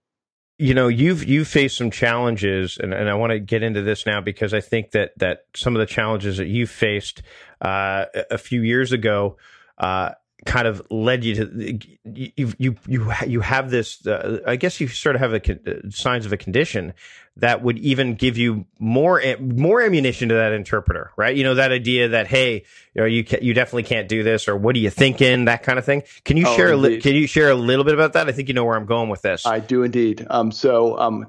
You 0.58 0.74
know, 0.74 0.88
you've 0.88 1.26
you've 1.26 1.50
faced 1.50 1.78
some 1.78 1.92
challenges, 1.92 2.78
and, 2.78 2.94
and 2.94 3.10
I 3.10 3.16
want 3.16 3.32
to 3.32 3.40
get 3.40 3.62
into 3.62 3.82
this 3.82 4.06
now 4.06 4.22
because 4.22 4.54
I 4.54 4.62
think 4.62 4.92
that 4.92 5.12
that 5.18 5.46
some 5.54 5.76
of 5.76 5.80
the 5.80 5.86
challenges 5.86 6.38
that 6.38 6.48
you 6.48 6.66
faced 6.66 7.22
uh, 7.62 8.06
a 8.32 8.38
few 8.38 8.62
years 8.62 8.92
ago. 8.92 9.38
Uh, 9.78 10.12
kind 10.46 10.68
of 10.68 10.86
led 10.92 11.24
you 11.24 11.36
to 11.36 11.80
you 12.06 12.54
you 12.60 12.76
you 12.88 13.12
you 13.26 13.40
have 13.42 13.72
this 13.72 14.06
uh, 14.06 14.42
I 14.46 14.56
guess 14.56 14.80
you 14.80 14.88
sort 14.88 15.16
of 15.16 15.22
have 15.22 15.34
a 15.34 15.92
signs 15.92 16.28
of 16.28 16.34
a 16.34 16.38
condition 16.38 16.94
that 17.38 17.64
would 17.64 17.80
even 17.80 18.14
give 18.14 18.38
you 18.38 18.66
more 18.80 19.22
more 19.40 19.82
ammunition 19.82 20.30
to 20.30 20.36
that 20.36 20.54
interpreter 20.54 21.12
right? 21.18 21.36
You 21.36 21.44
know 21.44 21.56
that 21.56 21.72
idea 21.72 22.10
that 22.10 22.28
hey 22.28 22.64
you 22.94 23.02
know 23.02 23.06
you 23.06 23.26
you 23.42 23.56
definitely 23.56 23.84
can't 23.84 24.08
do 24.08 24.22
this 24.22 24.48
or 24.48 24.56
what 24.56 24.76
are 24.76 24.80
you 24.80 24.92
thinking? 24.92 25.46
That 25.46 25.64
kind 25.64 25.80
of 25.80 25.86
thing. 25.86 26.04
Can 26.24 26.38
you 26.38 26.46
oh, 26.48 26.56
share 26.56 26.74
a 26.74 26.78
li- 26.78 27.02
can 27.02 27.16
you 27.16 27.26
share 27.26 27.50
a 27.50 27.56
little 27.56 27.84
bit 27.84 27.96
about 27.96 28.14
that? 28.14 28.30
I 28.30 28.32
think 28.32 28.48
you 28.48 28.54
know 28.54 28.66
where 28.66 28.78
I'm 28.78 28.86
going 28.86 29.10
with 29.10 29.24
this. 29.24 29.48
I 29.48 29.60
do 29.60 29.82
indeed. 29.82 30.28
Um 30.30 30.52
so 30.52 30.98
um 31.00 31.28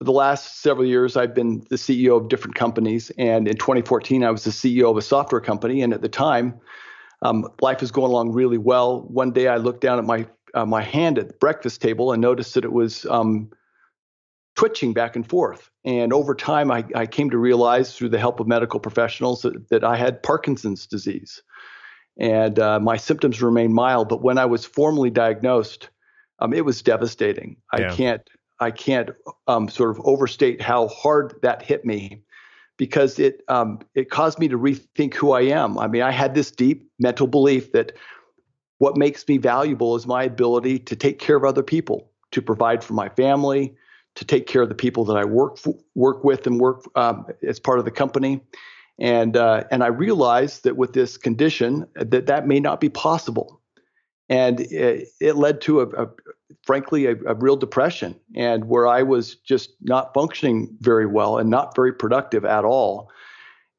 the 0.00 0.12
last 0.12 0.60
several 0.60 0.86
years 0.86 1.16
I've 1.16 1.34
been 1.34 1.66
the 1.70 1.76
CEO 1.76 2.16
of 2.16 2.28
different 2.28 2.54
companies 2.54 3.10
and 3.18 3.48
in 3.48 3.56
2014 3.56 4.22
I 4.22 4.30
was 4.30 4.44
the 4.44 4.50
CEO 4.50 4.88
of 4.92 4.96
a 4.96 5.02
software 5.02 5.40
company 5.40 5.82
and 5.82 5.92
at 5.92 6.02
the 6.02 6.08
time 6.08 6.60
um, 7.22 7.48
life 7.60 7.82
is 7.82 7.90
going 7.90 8.10
along 8.10 8.32
really 8.32 8.58
well. 8.58 9.02
One 9.02 9.32
day 9.32 9.48
I 9.48 9.56
looked 9.56 9.80
down 9.80 9.98
at 9.98 10.04
my 10.04 10.26
uh, 10.54 10.64
my 10.64 10.82
hand 10.82 11.18
at 11.18 11.28
the 11.28 11.34
breakfast 11.34 11.82
table 11.82 12.12
and 12.12 12.22
noticed 12.22 12.54
that 12.54 12.64
it 12.64 12.72
was 12.72 13.04
um, 13.06 13.50
twitching 14.56 14.92
back 14.92 15.14
and 15.14 15.28
forth. 15.28 15.70
And 15.84 16.12
over 16.12 16.34
time, 16.34 16.70
I, 16.70 16.84
I, 16.94 17.06
came 17.06 17.30
to 17.30 17.38
realize 17.38 17.94
through 17.94 18.08
the 18.08 18.18
help 18.18 18.40
of 18.40 18.46
medical 18.46 18.80
professionals 18.80 19.42
that, 19.42 19.68
that 19.68 19.84
I 19.84 19.96
had 19.96 20.22
Parkinson's 20.22 20.86
disease. 20.86 21.42
And 22.18 22.58
uh, 22.58 22.80
my 22.80 22.96
symptoms 22.96 23.40
remained 23.42 23.74
mild, 23.74 24.08
but 24.08 24.22
when 24.22 24.38
I 24.38 24.46
was 24.46 24.64
formally 24.64 25.10
diagnosed, 25.10 25.90
um, 26.40 26.52
it 26.52 26.64
was 26.64 26.82
devastating. 26.82 27.58
Yeah. 27.76 27.92
I 27.92 27.94
can't 27.94 28.30
I 28.60 28.70
can't 28.72 29.10
um, 29.46 29.68
sort 29.68 29.90
of 29.90 30.00
overstate 30.04 30.60
how 30.60 30.88
hard 30.88 31.34
that 31.42 31.62
hit 31.62 31.84
me 31.84 32.22
because 32.78 33.18
it 33.18 33.42
um, 33.48 33.80
it 33.94 34.08
caused 34.08 34.38
me 34.38 34.48
to 34.48 34.58
rethink 34.58 35.12
who 35.12 35.32
I 35.32 35.42
am. 35.42 35.78
I 35.78 35.86
mean, 35.86 36.00
I 36.00 36.10
had 36.10 36.34
this 36.34 36.50
deep 36.50 36.90
mental 36.98 37.26
belief 37.26 37.72
that 37.72 37.92
what 38.78 38.96
makes 38.96 39.26
me 39.28 39.36
valuable 39.36 39.94
is 39.96 40.06
my 40.06 40.22
ability 40.22 40.78
to 40.78 40.96
take 40.96 41.18
care 41.18 41.36
of 41.36 41.44
other 41.44 41.62
people, 41.62 42.10
to 42.30 42.40
provide 42.40 42.82
for 42.82 42.94
my 42.94 43.08
family, 43.10 43.74
to 44.14 44.24
take 44.24 44.46
care 44.46 44.62
of 44.62 44.68
the 44.68 44.74
people 44.74 45.04
that 45.04 45.16
I 45.16 45.24
work 45.24 45.58
work 45.94 46.24
with 46.24 46.46
and 46.46 46.58
work 46.58 46.84
um, 46.94 47.26
as 47.46 47.60
part 47.60 47.78
of 47.78 47.84
the 47.84 47.90
company. 47.90 48.40
And 48.98 49.36
uh, 49.36 49.64
and 49.70 49.84
I 49.84 49.88
realized 49.88 50.64
that 50.64 50.76
with 50.76 50.92
this 50.92 51.18
condition, 51.18 51.86
that 51.94 52.26
that 52.26 52.46
may 52.46 52.60
not 52.60 52.80
be 52.80 52.88
possible, 52.88 53.60
and 54.28 54.60
it, 54.60 55.08
it 55.20 55.36
led 55.36 55.60
to 55.62 55.80
a, 55.80 55.86
a, 56.04 56.08
frankly 56.64 57.06
a, 57.06 57.12
a, 57.26 57.34
real 57.34 57.56
depression 57.56 58.18
and 58.34 58.64
where 58.68 58.86
I 58.86 59.02
was 59.02 59.34
just 59.36 59.70
not 59.82 60.14
functioning 60.14 60.76
very 60.80 61.06
well 61.06 61.38
and 61.38 61.50
not 61.50 61.74
very 61.74 61.92
productive 61.92 62.44
at 62.44 62.64
all. 62.64 63.10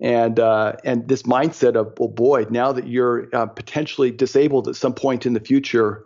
And 0.02 0.40
uh, 0.40 0.74
and 0.86 1.08
this 1.08 1.24
mindset 1.24 1.76
of 1.76 1.94
well, 2.00 2.08
boy, 2.08 2.46
now 2.50 2.72
that 2.72 2.88
you're 2.88 3.28
uh, 3.34 3.48
potentially 3.48 4.12
disabled 4.12 4.70
at 4.70 4.78
some 4.78 4.94
point 4.94 5.26
in 5.26 5.34
the 5.34 5.42
future, 5.42 6.06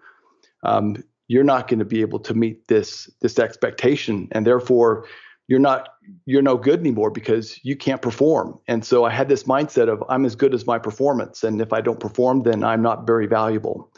um, 0.63 1.03
you're 1.27 1.43
not 1.43 1.67
going 1.67 1.79
to 1.79 1.85
be 1.85 2.01
able 2.01 2.19
to 2.19 2.33
meet 2.33 2.67
this 2.67 3.07
this 3.21 3.37
expectation, 3.37 4.29
and 4.31 4.47
therefore 4.47 5.05
you're 5.47 5.59
not 5.59 5.89
you're 6.25 6.41
no 6.41 6.57
good 6.57 6.79
anymore 6.79 7.11
because 7.11 7.59
you 7.63 7.75
can't 7.75 8.01
perform. 8.01 8.59
And 8.67 8.83
so 8.83 9.03
I 9.03 9.11
had 9.11 9.29
this 9.29 9.43
mindset 9.43 9.89
of 9.89 10.03
I'm 10.09 10.25
as 10.25 10.35
good 10.35 10.55
as 10.55 10.65
my 10.65 10.79
performance, 10.79 11.43
and 11.43 11.61
if 11.61 11.71
I 11.71 11.79
don't 11.79 11.99
perform, 11.99 12.43
then 12.43 12.63
I'm 12.63 12.81
not 12.81 13.05
very 13.05 13.27
valuable. 13.27 13.91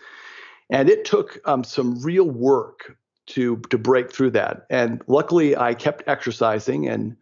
And 0.70 0.90
it 0.90 1.06
took 1.06 1.40
um, 1.46 1.64
some 1.64 2.02
real 2.02 2.30
work 2.30 2.98
to 3.28 3.58
to 3.70 3.78
break 3.78 4.12
through 4.12 4.32
that. 4.32 4.66
And 4.70 5.02
luckily, 5.08 5.56
I 5.56 5.74
kept 5.74 6.04
exercising. 6.08 6.88
And 6.88 7.16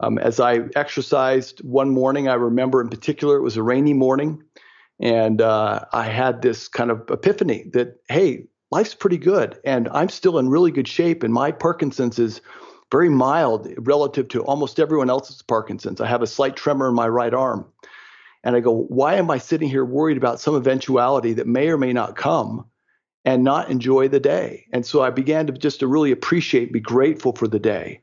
um, 0.00 0.18
as 0.18 0.40
I 0.40 0.60
exercised 0.76 1.62
one 1.64 1.90
morning, 1.90 2.28
I 2.28 2.34
remember 2.34 2.80
in 2.80 2.88
particular 2.88 3.36
it 3.36 3.42
was 3.42 3.56
a 3.56 3.62
rainy 3.62 3.94
morning, 3.94 4.42
and 5.00 5.40
uh, 5.40 5.84
I 5.92 6.04
had 6.04 6.42
this 6.42 6.68
kind 6.68 6.90
of 6.90 7.08
epiphany 7.10 7.70
that 7.72 8.00
hey, 8.08 8.46
life's 8.70 8.94
pretty 8.94 9.18
good, 9.18 9.58
and 9.64 9.88
I'm 9.88 10.08
still 10.08 10.38
in 10.38 10.48
really 10.48 10.70
good 10.70 10.88
shape, 10.88 11.22
and 11.22 11.32
my 11.32 11.52
Parkinson's 11.52 12.18
is 12.18 12.40
very 12.90 13.08
mild 13.08 13.72
relative 13.78 14.28
to 14.28 14.42
almost 14.44 14.78
everyone 14.78 15.10
else's 15.10 15.42
Parkinson's. 15.42 16.00
I 16.00 16.06
have 16.06 16.22
a 16.22 16.28
slight 16.28 16.54
tremor 16.54 16.88
in 16.88 16.94
my 16.94 17.08
right 17.08 17.34
arm. 17.34 17.66
And 18.44 18.54
I 18.54 18.60
go, 18.60 18.72
why 18.72 19.14
am 19.14 19.30
I 19.30 19.38
sitting 19.38 19.68
here 19.68 19.86
worried 19.86 20.18
about 20.18 20.38
some 20.38 20.54
eventuality 20.54 21.32
that 21.32 21.46
may 21.46 21.70
or 21.70 21.78
may 21.78 21.94
not 21.94 22.14
come 22.14 22.66
and 23.24 23.44
not 23.44 23.70
enjoy 23.70 24.08
the 24.08 24.20
day? 24.20 24.66
And 24.72 24.84
so 24.84 25.02
I 25.02 25.10
began 25.10 25.46
to 25.46 25.52
just 25.52 25.80
to 25.80 25.86
really 25.86 26.12
appreciate, 26.12 26.72
be 26.72 26.80
grateful 26.80 27.32
for 27.32 27.48
the 27.48 27.58
day. 27.58 28.00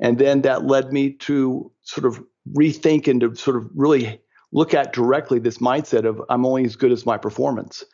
And 0.00 0.18
then 0.18 0.42
that 0.42 0.64
led 0.66 0.92
me 0.92 1.12
to 1.12 1.70
sort 1.82 2.06
of 2.06 2.24
rethink 2.52 3.06
and 3.08 3.20
to 3.20 3.34
sort 3.34 3.56
of 3.56 3.70
really 3.74 4.20
look 4.52 4.74
at 4.74 4.92
directly 4.92 5.38
this 5.38 5.58
mindset 5.58 6.04
of 6.04 6.20
I'm 6.28 6.44
only 6.44 6.64
as 6.64 6.76
good 6.76 6.92
as 6.92 7.06
my 7.06 7.16
performance. 7.16 7.84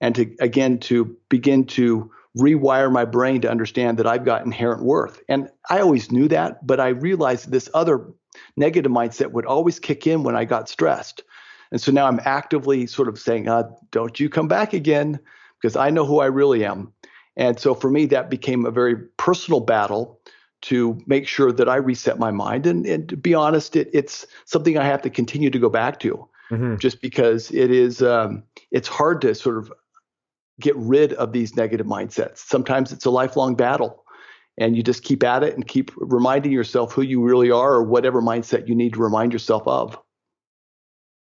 And 0.00 0.14
to 0.14 0.34
again 0.40 0.78
to 0.80 1.16
begin 1.28 1.64
to 1.66 2.10
rewire 2.36 2.92
my 2.92 3.04
brain 3.04 3.40
to 3.40 3.50
understand 3.50 3.98
that 3.98 4.06
I've 4.06 4.24
got 4.24 4.44
inherent 4.44 4.82
worth. 4.82 5.20
And 5.28 5.50
I 5.68 5.80
always 5.80 6.12
knew 6.12 6.28
that, 6.28 6.64
but 6.66 6.78
I 6.78 6.88
realized 6.88 7.50
this 7.50 7.68
other 7.74 8.06
negative 8.56 8.92
mindset 8.92 9.32
would 9.32 9.46
always 9.46 9.78
kick 9.78 10.06
in 10.06 10.22
when 10.22 10.36
I 10.36 10.44
got 10.44 10.68
stressed. 10.68 11.22
And 11.72 11.80
so 11.80 11.90
now 11.92 12.06
I'm 12.06 12.20
actively 12.24 12.86
sort 12.86 13.08
of 13.08 13.18
saying, 13.18 13.48
uh, 13.48 13.64
don't 13.90 14.18
you 14.18 14.28
come 14.28 14.48
back 14.48 14.72
again, 14.72 15.18
because 15.60 15.76
I 15.76 15.90
know 15.90 16.04
who 16.04 16.20
I 16.20 16.26
really 16.26 16.64
am. 16.64 16.92
And 17.36 17.58
so 17.58 17.74
for 17.74 17.90
me, 17.90 18.06
that 18.06 18.30
became 18.30 18.66
a 18.66 18.70
very 18.70 18.96
personal 19.16 19.60
battle 19.60 20.20
to 20.62 21.00
make 21.06 21.28
sure 21.28 21.52
that 21.52 21.68
I 21.68 21.76
reset 21.76 22.18
my 22.18 22.32
mind. 22.32 22.66
And, 22.66 22.84
and 22.84 23.08
to 23.08 23.16
be 23.16 23.34
honest, 23.34 23.76
it, 23.76 23.88
it's 23.92 24.26
something 24.44 24.76
I 24.76 24.84
have 24.84 25.02
to 25.02 25.10
continue 25.10 25.50
to 25.50 25.58
go 25.58 25.68
back 25.68 26.00
to, 26.00 26.28
mm-hmm. 26.50 26.76
just 26.76 27.00
because 27.00 27.52
it 27.52 27.70
is 27.70 28.02
um, 28.02 28.42
it's 28.72 28.88
hard 28.88 29.20
to 29.22 29.34
sort 29.34 29.58
of 29.58 29.72
get 30.60 30.74
rid 30.76 31.12
of 31.12 31.32
these 31.32 31.54
negative 31.54 31.86
mindsets. 31.86 32.38
Sometimes 32.38 32.92
it's 32.92 33.04
a 33.04 33.10
lifelong 33.10 33.54
battle 33.54 34.04
and 34.58 34.76
you 34.76 34.82
just 34.82 35.04
keep 35.04 35.22
at 35.22 35.44
it 35.44 35.54
and 35.54 35.66
keep 35.66 35.92
reminding 35.96 36.50
yourself 36.50 36.92
who 36.92 37.02
you 37.02 37.22
really 37.22 37.50
are 37.50 37.74
or 37.74 37.84
whatever 37.84 38.20
mindset 38.20 38.66
you 38.66 38.74
need 38.74 38.94
to 38.94 39.00
remind 39.00 39.32
yourself 39.32 39.62
of. 39.66 39.96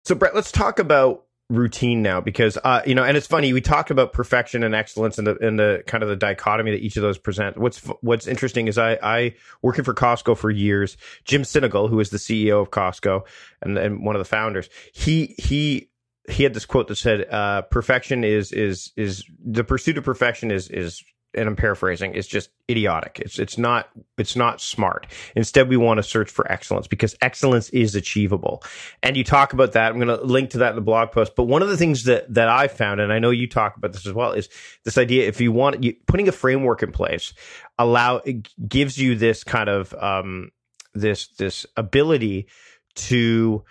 So, 0.07 0.15
Brett, 0.15 0.35
let's 0.35 0.51
talk 0.51 0.79
about 0.79 1.27
routine 1.51 2.01
now 2.01 2.21
because 2.21 2.57
uh, 2.65 2.81
you 2.87 2.95
know 2.95 3.03
and 3.03 3.17
it's 3.17 3.27
funny 3.27 3.53
we 3.53 3.61
talk 3.61 3.91
about 3.91 4.13
perfection 4.13 4.63
and 4.63 4.75
excellence 4.75 5.19
and 5.19 5.27
the 5.27 5.35
the 5.35 5.83
kind 5.87 6.03
of 6.03 6.09
the 6.09 6.17
dichotomy 6.17 6.71
that 6.71 6.81
each 6.81 6.97
of 6.97 7.03
those 7.03 7.19
present 7.19 7.59
what's 7.59 7.81
what's 8.01 8.27
interesting 8.27 8.69
is 8.69 8.79
i 8.79 8.93
i 9.03 9.35
working 9.61 9.83
for 9.83 9.93
costco 9.93 10.37
for 10.37 10.49
years 10.49 10.97
jim 11.25 11.43
sinegal 11.43 11.91
who 11.91 11.99
is 11.99 12.11
the 12.11 12.19
ceo 12.19 12.63
of 12.63 12.71
costco 12.71 13.23
and, 13.63 13.77
and 13.77 14.05
one 14.05 14.15
of 14.15 14.21
the 14.21 14.25
founders 14.25 14.71
he 14.93 15.35
he 15.39 15.91
he 16.31 16.43
had 16.43 16.55
this 16.55 16.67
quote 16.67 16.89
that 16.89 16.97
said, 16.97 17.29
uh, 17.31 17.63
"Perfection 17.63 18.25
is 18.25 18.53
is 18.53 18.93
is 18.97 19.25
the 19.45 19.65
pursuit 19.65 19.99
of 19.99 20.05
perfection 20.05 20.51
is 20.51 20.69
is." 20.69 21.03
And 21.33 21.49
I'm 21.49 21.55
paraphrasing. 21.55 22.15
It's 22.15 22.27
just 22.27 22.51
idiotic. 22.69 23.21
It's 23.23 23.39
it's 23.39 23.57
not 23.57 23.89
it's 24.19 24.35
not 24.35 24.61
smart. 24.61 25.07
Instead, 25.37 25.69
we 25.69 25.77
want 25.77 25.99
to 25.99 26.03
search 26.03 26.29
for 26.31 26.51
excellence 26.51 26.89
because 26.89 27.15
excellence 27.23 27.69
is 27.71 27.95
achievable. 27.95 28.65
And 29.03 29.17
you 29.17 29.23
talk 29.23 29.53
about 29.53 29.73
that. 29.73 29.93
I'm 29.93 30.01
going 30.01 30.09
to 30.09 30.25
link 30.25 30.51
to 30.51 30.59
that 30.59 30.71
in 30.71 30.75
the 30.75 30.83
blog 30.83 31.13
post. 31.13 31.37
But 31.37 31.45
one 31.45 31.63
of 31.63 31.69
the 31.69 31.77
things 31.77 32.05
that 32.05 32.33
that 32.35 32.49
I 32.49 32.67
found, 32.69 33.01
and 33.01 33.13
I 33.13 33.21
know 33.21 33.31
you 33.31 33.49
talk 33.49 33.77
about 33.77 33.93
this 33.93 34.07
as 34.07 34.13
well, 34.13 34.33
is 34.33 34.49
this 34.85 34.99
idea. 34.99 35.29
If 35.29 35.41
you 35.41 35.53
want 35.53 35.85
you, 35.85 35.95
putting 36.07 36.27
a 36.27 36.33
framework 36.33 36.83
in 36.83 36.91
place, 36.91 37.33
allow 37.79 38.17
it 38.17 38.49
gives 38.69 38.99
you 38.99 39.15
this 39.15 39.45
kind 39.45 39.69
of 39.69 39.95
um, 39.95 40.51
this 40.95 41.29
this 41.39 41.67
ability 41.77 42.49
to 42.97 43.65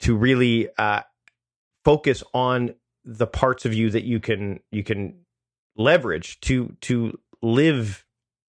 to 0.00 0.16
really 0.16 0.68
uh, 0.76 1.02
focus 1.84 2.22
on 2.32 2.74
the 3.04 3.26
parts 3.26 3.64
of 3.64 3.74
you 3.74 3.90
that 3.90 4.04
you 4.04 4.20
can 4.20 4.60
you 4.70 4.82
can 4.82 5.23
leverage 5.76 6.40
to 6.40 6.74
to 6.80 7.18
live 7.42 8.04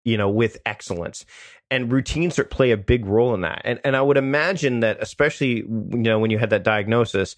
you 0.06 0.18
know 0.18 0.30
with 0.30 0.58
excellence. 0.66 1.26
And 1.72 1.92
routines 1.92 2.40
play 2.52 2.70
a 2.70 2.78
big 2.78 3.06
role 3.08 3.34
in 3.34 3.42
that. 3.42 3.62
And 3.66 3.80
and 3.84 3.98
i 3.98 4.02
would 4.02 4.18
imagine 4.18 4.80
that 4.80 5.02
especially 5.02 5.58
you 5.58 5.98
know 5.98 6.20
when 6.20 6.32
you 6.32 6.38
had 6.38 6.52
that 6.52 6.64
diagnosis 6.64 7.36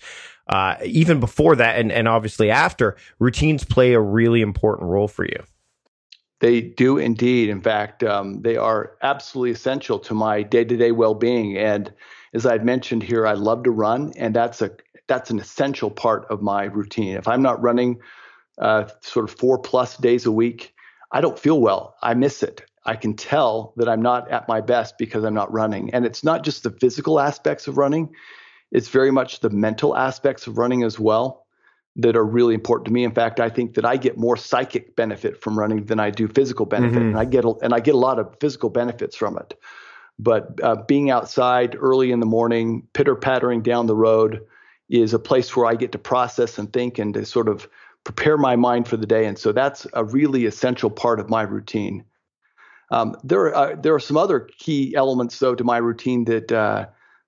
uh, 0.49 0.75
even 0.83 1.19
before 1.19 1.55
that 1.55 1.79
and 1.79 1.91
and 1.91 2.07
obviously 2.07 2.51
after 2.51 2.95
routines 3.19 3.63
play 3.63 3.93
a 3.93 3.99
really 3.99 4.41
important 4.41 4.89
role 4.89 5.07
for 5.07 5.25
you. 5.25 5.43
They 6.39 6.61
do 6.61 6.99
indeed. 6.99 7.49
In 7.49 7.61
fact 7.61 8.03
um, 8.03 8.41
they 8.41 8.57
are 8.57 8.97
absolutely 9.01 9.51
essential 9.51 9.97
to 9.99 10.13
my 10.13 10.43
day-to-day 10.43 10.91
well-being. 10.91 11.57
And 11.57 11.91
as 12.33 12.45
I've 12.45 12.65
mentioned 12.65 13.03
here 13.03 13.25
i 13.25 13.33
love 13.33 13.63
to 13.63 13.71
run 13.71 14.13
and 14.17 14.35
that's 14.35 14.61
a 14.61 14.71
that's 15.07 15.29
an 15.29 15.39
essential 15.39 15.89
part 15.89 16.25
of 16.29 16.41
my 16.41 16.65
routine. 16.65 17.15
If 17.15 17.29
I'm 17.29 17.41
not 17.41 17.61
running 17.61 17.99
uh, 18.59 18.85
sort 19.01 19.29
of 19.29 19.37
four 19.37 19.59
plus 19.59 19.97
days 19.97 20.25
a 20.25 20.31
week, 20.31 20.73
I 21.11 21.21
don't 21.21 21.39
feel 21.39 21.59
well. 21.59 21.95
I 22.01 22.13
miss 22.13 22.43
it. 22.43 22.63
I 22.85 22.95
can 22.95 23.15
tell 23.15 23.73
that 23.77 23.89
I'm 23.89 24.01
not 24.01 24.31
at 24.31 24.47
my 24.47 24.61
best 24.61 24.97
because 24.97 25.23
I'm 25.23 25.33
not 25.33 25.51
running. 25.51 25.93
And 25.93 26.05
it's 26.05 26.23
not 26.23 26.43
just 26.43 26.63
the 26.63 26.71
physical 26.71 27.19
aspects 27.19 27.67
of 27.67 27.77
running, 27.77 28.09
it's 28.71 28.89
very 28.89 29.11
much 29.11 29.39
the 29.39 29.49
mental 29.49 29.95
aspects 29.95 30.47
of 30.47 30.57
running 30.57 30.83
as 30.83 30.99
well 30.99 31.45
that 31.97 32.15
are 32.15 32.25
really 32.25 32.53
important 32.53 32.85
to 32.85 32.91
me. 32.91 33.03
In 33.03 33.11
fact, 33.11 33.39
I 33.39 33.49
think 33.49 33.73
that 33.75 33.85
I 33.85 33.97
get 33.97 34.17
more 34.17 34.37
psychic 34.37 34.95
benefit 34.95 35.41
from 35.41 35.57
running 35.57 35.85
than 35.85 35.99
I 35.99 36.11
do 36.11 36.27
physical 36.27 36.65
benefit, 36.65 36.99
mm-hmm. 36.99 37.09
and 37.09 37.19
I 37.19 37.25
get 37.25 37.43
a, 37.43 37.53
and 37.61 37.73
I 37.73 37.79
get 37.79 37.95
a 37.95 37.97
lot 37.97 38.19
of 38.19 38.35
physical 38.39 38.69
benefits 38.69 39.15
from 39.15 39.37
it. 39.37 39.59
But 40.19 40.59
uh, 40.63 40.75
being 40.87 41.09
outside 41.09 41.75
early 41.79 42.11
in 42.11 42.19
the 42.19 42.25
morning, 42.25 42.87
pitter 42.93 43.15
pattering 43.15 43.61
down 43.61 43.87
the 43.87 43.95
road, 43.95 44.45
is 44.89 45.13
a 45.13 45.19
place 45.19 45.55
where 45.55 45.65
I 45.65 45.75
get 45.75 45.91
to 45.93 45.97
process 45.97 46.57
and 46.57 46.71
think 46.71 46.99
and 46.99 47.13
to 47.15 47.25
sort 47.25 47.49
of 47.49 47.67
prepare 48.07 48.37
my 48.37 48.55
mind 48.55 48.87
for 48.87 48.95
the 48.95 49.05
day. 49.05 49.25
And 49.25 49.37
so 49.37 49.51
that's 49.51 49.85
a 49.91 50.05
really 50.05 50.45
essential 50.45 50.89
part 50.89 51.19
of 51.19 51.29
my 51.29 51.41
routine. 51.41 52.05
Um, 52.89 53.17
there, 53.21 53.41
are, 53.47 53.55
uh, 53.55 53.75
there 53.75 53.93
are 53.93 53.99
some 53.99 54.15
other 54.15 54.47
key 54.57 54.95
elements, 54.95 55.37
though, 55.39 55.55
to 55.55 55.63
my 55.65 55.75
routine 55.75 56.23
that 56.23 56.49
uh, 56.49 56.85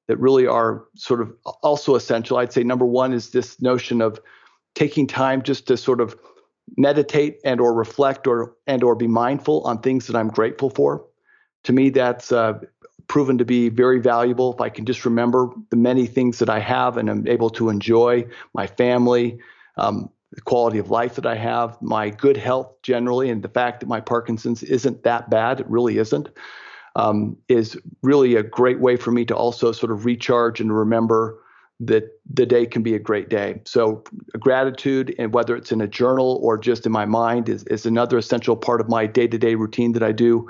that 0.07 0.17
really 0.17 0.47
are 0.47 0.85
sort 0.95 1.21
of 1.21 1.35
also 1.61 1.95
essential. 1.95 2.37
I'd 2.37 2.53
say 2.53 2.63
number 2.63 2.85
one 2.85 3.11
is 3.11 3.31
this 3.31 3.61
notion 3.61 4.01
of 4.01 4.21
taking 4.73 5.05
time 5.05 5.43
just 5.43 5.67
to 5.67 5.75
sort 5.75 5.99
of 5.99 6.15
meditate 6.77 7.41
and 7.43 7.59
or 7.59 7.73
reflect 7.73 8.25
or 8.25 8.55
and 8.65 8.81
or 8.81 8.95
be 8.95 9.05
mindful 9.05 9.61
on 9.65 9.81
things 9.81 10.07
that 10.07 10.15
I'm 10.15 10.29
grateful 10.29 10.69
for. 10.69 11.05
To 11.65 11.73
me, 11.73 11.89
that's 11.89 12.31
uh, 12.31 12.57
proven 13.07 13.37
to 13.37 13.43
be 13.45 13.67
very 13.67 13.99
valuable 13.99 14.53
if 14.53 14.61
I 14.61 14.69
can 14.69 14.85
just 14.85 15.03
remember 15.03 15.49
the 15.71 15.75
many 15.75 16.07
things 16.07 16.39
that 16.39 16.49
I 16.49 16.59
have 16.59 16.95
and 16.95 17.09
I'm 17.09 17.27
able 17.27 17.49
to 17.49 17.67
enjoy 17.67 18.25
my 18.53 18.65
family, 18.65 19.39
um, 19.75 20.09
the 20.31 20.41
quality 20.41 20.77
of 20.77 20.91
life 20.91 21.15
that 21.15 21.25
I 21.25 21.35
have, 21.35 21.81
my 21.81 22.09
good 22.09 22.37
health 22.37 22.71
generally, 22.83 23.29
and 23.29 23.41
the 23.41 23.49
fact 23.49 23.79
that 23.79 23.87
my 23.87 23.99
Parkinson's 23.99 24.63
isn't 24.63 25.03
that 25.03 25.29
bad, 25.29 25.59
it 25.59 25.69
really 25.69 25.97
isn't, 25.97 26.29
um, 26.95 27.35
is 27.47 27.77
really 28.03 28.35
a 28.35 28.43
great 28.43 28.79
way 28.79 28.95
for 28.95 29.11
me 29.11 29.25
to 29.25 29.35
also 29.35 29.71
sort 29.71 29.91
of 29.91 30.05
recharge 30.05 30.61
and 30.61 30.75
remember 30.75 31.41
that 31.79 32.03
the 32.31 32.45
day 32.45 32.65
can 32.65 32.83
be 32.83 32.93
a 32.93 32.99
great 32.99 33.29
day. 33.29 33.61
So 33.65 34.03
gratitude, 34.37 35.15
and 35.17 35.33
whether 35.33 35.55
it's 35.55 35.71
in 35.71 35.81
a 35.81 35.87
journal 35.87 36.39
or 36.43 36.57
just 36.57 36.85
in 36.85 36.91
my 36.91 37.05
mind, 37.05 37.47
is, 37.47 37.63
is 37.63 37.85
another 37.85 38.17
essential 38.17 38.57
part 38.57 38.81
of 38.81 38.89
my 38.89 39.05
day-to-day 39.07 39.55
routine 39.55 39.93
that 39.93 40.03
I 40.03 40.11
do 40.11 40.49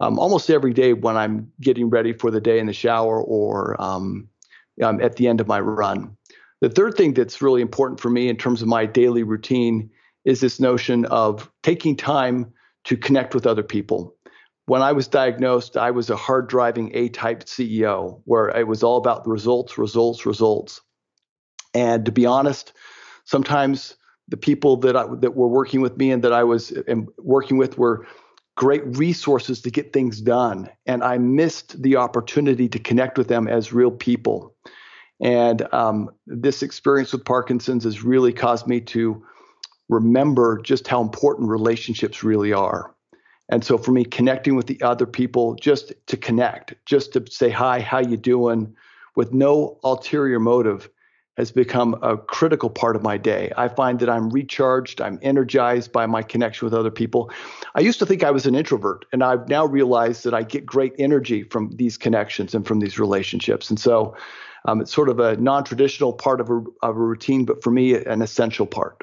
um, 0.00 0.18
almost 0.18 0.50
every 0.50 0.72
day 0.72 0.94
when 0.94 1.16
I'm 1.16 1.52
getting 1.60 1.90
ready 1.90 2.12
for 2.12 2.30
the 2.30 2.40
day 2.40 2.58
in 2.58 2.66
the 2.66 2.72
shower 2.72 3.22
or 3.22 3.80
um, 3.80 4.28
um, 4.82 5.00
at 5.00 5.16
the 5.16 5.28
end 5.28 5.40
of 5.40 5.46
my 5.46 5.60
run. 5.60 6.16
The 6.62 6.70
third 6.70 6.96
thing 6.96 7.12
that's 7.12 7.42
really 7.42 7.60
important 7.60 7.98
for 7.98 8.08
me 8.08 8.28
in 8.28 8.36
terms 8.36 8.62
of 8.62 8.68
my 8.68 8.86
daily 8.86 9.24
routine 9.24 9.90
is 10.24 10.40
this 10.40 10.60
notion 10.60 11.04
of 11.06 11.50
taking 11.64 11.96
time 11.96 12.52
to 12.84 12.96
connect 12.96 13.34
with 13.34 13.48
other 13.48 13.64
people. 13.64 14.14
When 14.66 14.80
I 14.80 14.92
was 14.92 15.08
diagnosed, 15.08 15.76
I 15.76 15.90
was 15.90 16.08
a 16.08 16.14
hard 16.14 16.48
driving 16.48 16.92
A 16.94 17.08
type 17.08 17.46
CEO 17.46 18.20
where 18.26 18.48
it 18.56 18.68
was 18.68 18.84
all 18.84 18.96
about 18.96 19.24
the 19.24 19.30
results, 19.30 19.76
results, 19.76 20.24
results. 20.24 20.80
And 21.74 22.04
to 22.04 22.12
be 22.12 22.26
honest, 22.26 22.72
sometimes 23.24 23.96
the 24.28 24.36
people 24.36 24.76
that 24.78 24.96
I, 24.96 25.06
that 25.16 25.34
were 25.34 25.48
working 25.48 25.80
with 25.80 25.96
me 25.96 26.12
and 26.12 26.22
that 26.22 26.32
I 26.32 26.44
was 26.44 26.72
um, 26.88 27.08
working 27.18 27.56
with 27.56 27.76
were 27.76 28.06
great 28.56 28.84
resources 28.96 29.62
to 29.62 29.70
get 29.72 29.92
things 29.92 30.20
done. 30.20 30.68
And 30.86 31.02
I 31.02 31.18
missed 31.18 31.82
the 31.82 31.96
opportunity 31.96 32.68
to 32.68 32.78
connect 32.78 33.18
with 33.18 33.26
them 33.26 33.48
as 33.48 33.72
real 33.72 33.90
people. 33.90 34.54
And 35.20 35.72
um, 35.72 36.10
this 36.26 36.62
experience 36.62 37.12
with 37.12 37.24
Parkinson's 37.24 37.84
has 37.84 38.02
really 38.02 38.32
caused 38.32 38.66
me 38.66 38.80
to 38.80 39.24
remember 39.88 40.60
just 40.62 40.88
how 40.88 41.00
important 41.00 41.48
relationships 41.48 42.22
really 42.22 42.52
are. 42.52 42.94
And 43.48 43.64
so 43.64 43.76
for 43.76 43.92
me, 43.92 44.04
connecting 44.04 44.56
with 44.56 44.66
the 44.66 44.80
other 44.82 45.06
people, 45.06 45.54
just 45.56 45.92
to 46.06 46.16
connect, 46.16 46.74
just 46.86 47.12
to 47.12 47.24
say 47.30 47.50
hi, 47.50 47.80
how 47.80 47.98
you 47.98 48.16
doing, 48.16 48.74
with 49.14 49.32
no 49.32 49.78
ulterior 49.84 50.40
motive, 50.40 50.88
has 51.36 51.50
become 51.50 51.96
a 52.02 52.16
critical 52.16 52.68
part 52.68 52.94
of 52.94 53.02
my 53.02 53.16
day. 53.16 53.50
I 53.56 53.68
find 53.68 53.98
that 54.00 54.10
I'm 54.10 54.28
recharged, 54.28 55.00
I'm 55.00 55.18
energized 55.22 55.90
by 55.90 56.04
my 56.06 56.22
connection 56.22 56.66
with 56.66 56.74
other 56.74 56.90
people. 56.90 57.30
I 57.74 57.80
used 57.80 57.98
to 58.00 58.06
think 58.06 58.22
I 58.22 58.30
was 58.30 58.44
an 58.44 58.54
introvert, 58.54 59.06
and 59.12 59.24
I've 59.24 59.48
now 59.48 59.64
realized 59.64 60.24
that 60.24 60.34
I 60.34 60.42
get 60.42 60.66
great 60.66 60.94
energy 60.98 61.42
from 61.44 61.70
these 61.76 61.96
connections 61.96 62.54
and 62.54 62.66
from 62.66 62.80
these 62.80 62.98
relationships. 62.98 63.70
And 63.70 63.80
so 63.80 64.14
um, 64.66 64.80
it's 64.82 64.92
sort 64.92 65.08
of 65.08 65.20
a 65.20 65.36
non 65.36 65.64
traditional 65.64 66.12
part 66.12 66.40
of 66.40 66.50
a, 66.50 66.62
of 66.82 66.96
a 66.96 67.00
routine, 67.00 67.46
but 67.46 67.62
for 67.62 67.70
me, 67.70 67.94
an 67.94 68.20
essential 68.20 68.66
part. 68.66 69.02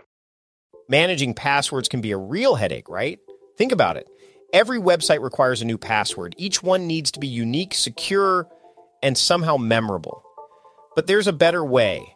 Managing 0.87 1.33
passwords 1.33 1.87
can 1.87 2.01
be 2.01 2.11
a 2.11 2.17
real 2.17 2.55
headache, 2.55 2.89
right? 2.89 3.19
Think 3.57 3.71
about 3.71 3.97
it. 3.97 4.07
Every 4.53 4.79
website 4.79 5.21
requires 5.21 5.61
a 5.61 5.65
new 5.65 5.77
password, 5.77 6.35
each 6.37 6.61
one 6.61 6.85
needs 6.85 7.11
to 7.11 7.19
be 7.19 7.27
unique, 7.27 7.73
secure, 7.73 8.47
and 9.01 9.17
somehow 9.17 9.57
memorable. 9.57 10.23
But 10.95 11.07
there's 11.07 11.27
a 11.27 11.33
better 11.33 11.63
way 11.63 12.15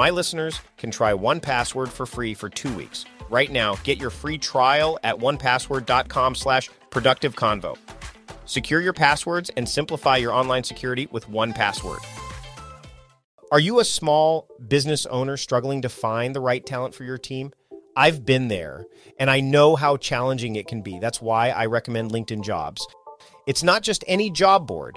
my 0.00 0.08
listeners 0.08 0.58
can 0.78 0.90
try 0.90 1.12
1Password 1.12 1.88
for 1.88 2.06
free 2.06 2.32
for 2.32 2.48
two 2.48 2.74
weeks. 2.74 3.04
Right 3.28 3.52
now, 3.52 3.74
get 3.84 3.98
your 3.98 4.08
free 4.08 4.38
trial 4.38 4.98
at 5.04 5.14
onepassword.com 5.14 6.34
slash 6.36 6.70
productive 6.88 7.36
convo. 7.36 7.76
Secure 8.46 8.80
your 8.80 8.94
passwords 8.94 9.50
and 9.58 9.68
simplify 9.68 10.16
your 10.16 10.32
online 10.32 10.64
security 10.64 11.06
with 11.10 11.28
1Password. 11.28 12.02
Are 13.52 13.60
you 13.60 13.78
a 13.80 13.84
small 13.84 14.48
business 14.68 15.04
owner 15.04 15.36
struggling 15.36 15.82
to 15.82 15.90
find 15.90 16.34
the 16.34 16.40
right 16.40 16.64
talent 16.64 16.94
for 16.94 17.04
your 17.04 17.18
team? 17.18 17.52
I've 17.94 18.24
been 18.24 18.48
there 18.48 18.86
and 19.18 19.28
I 19.28 19.40
know 19.40 19.76
how 19.76 19.98
challenging 19.98 20.56
it 20.56 20.66
can 20.66 20.80
be. 20.80 20.98
That's 20.98 21.20
why 21.20 21.50
I 21.50 21.66
recommend 21.66 22.10
LinkedIn 22.10 22.42
Jobs. 22.42 22.86
It's 23.46 23.62
not 23.62 23.82
just 23.82 24.02
any 24.08 24.30
job 24.30 24.66
board. 24.66 24.96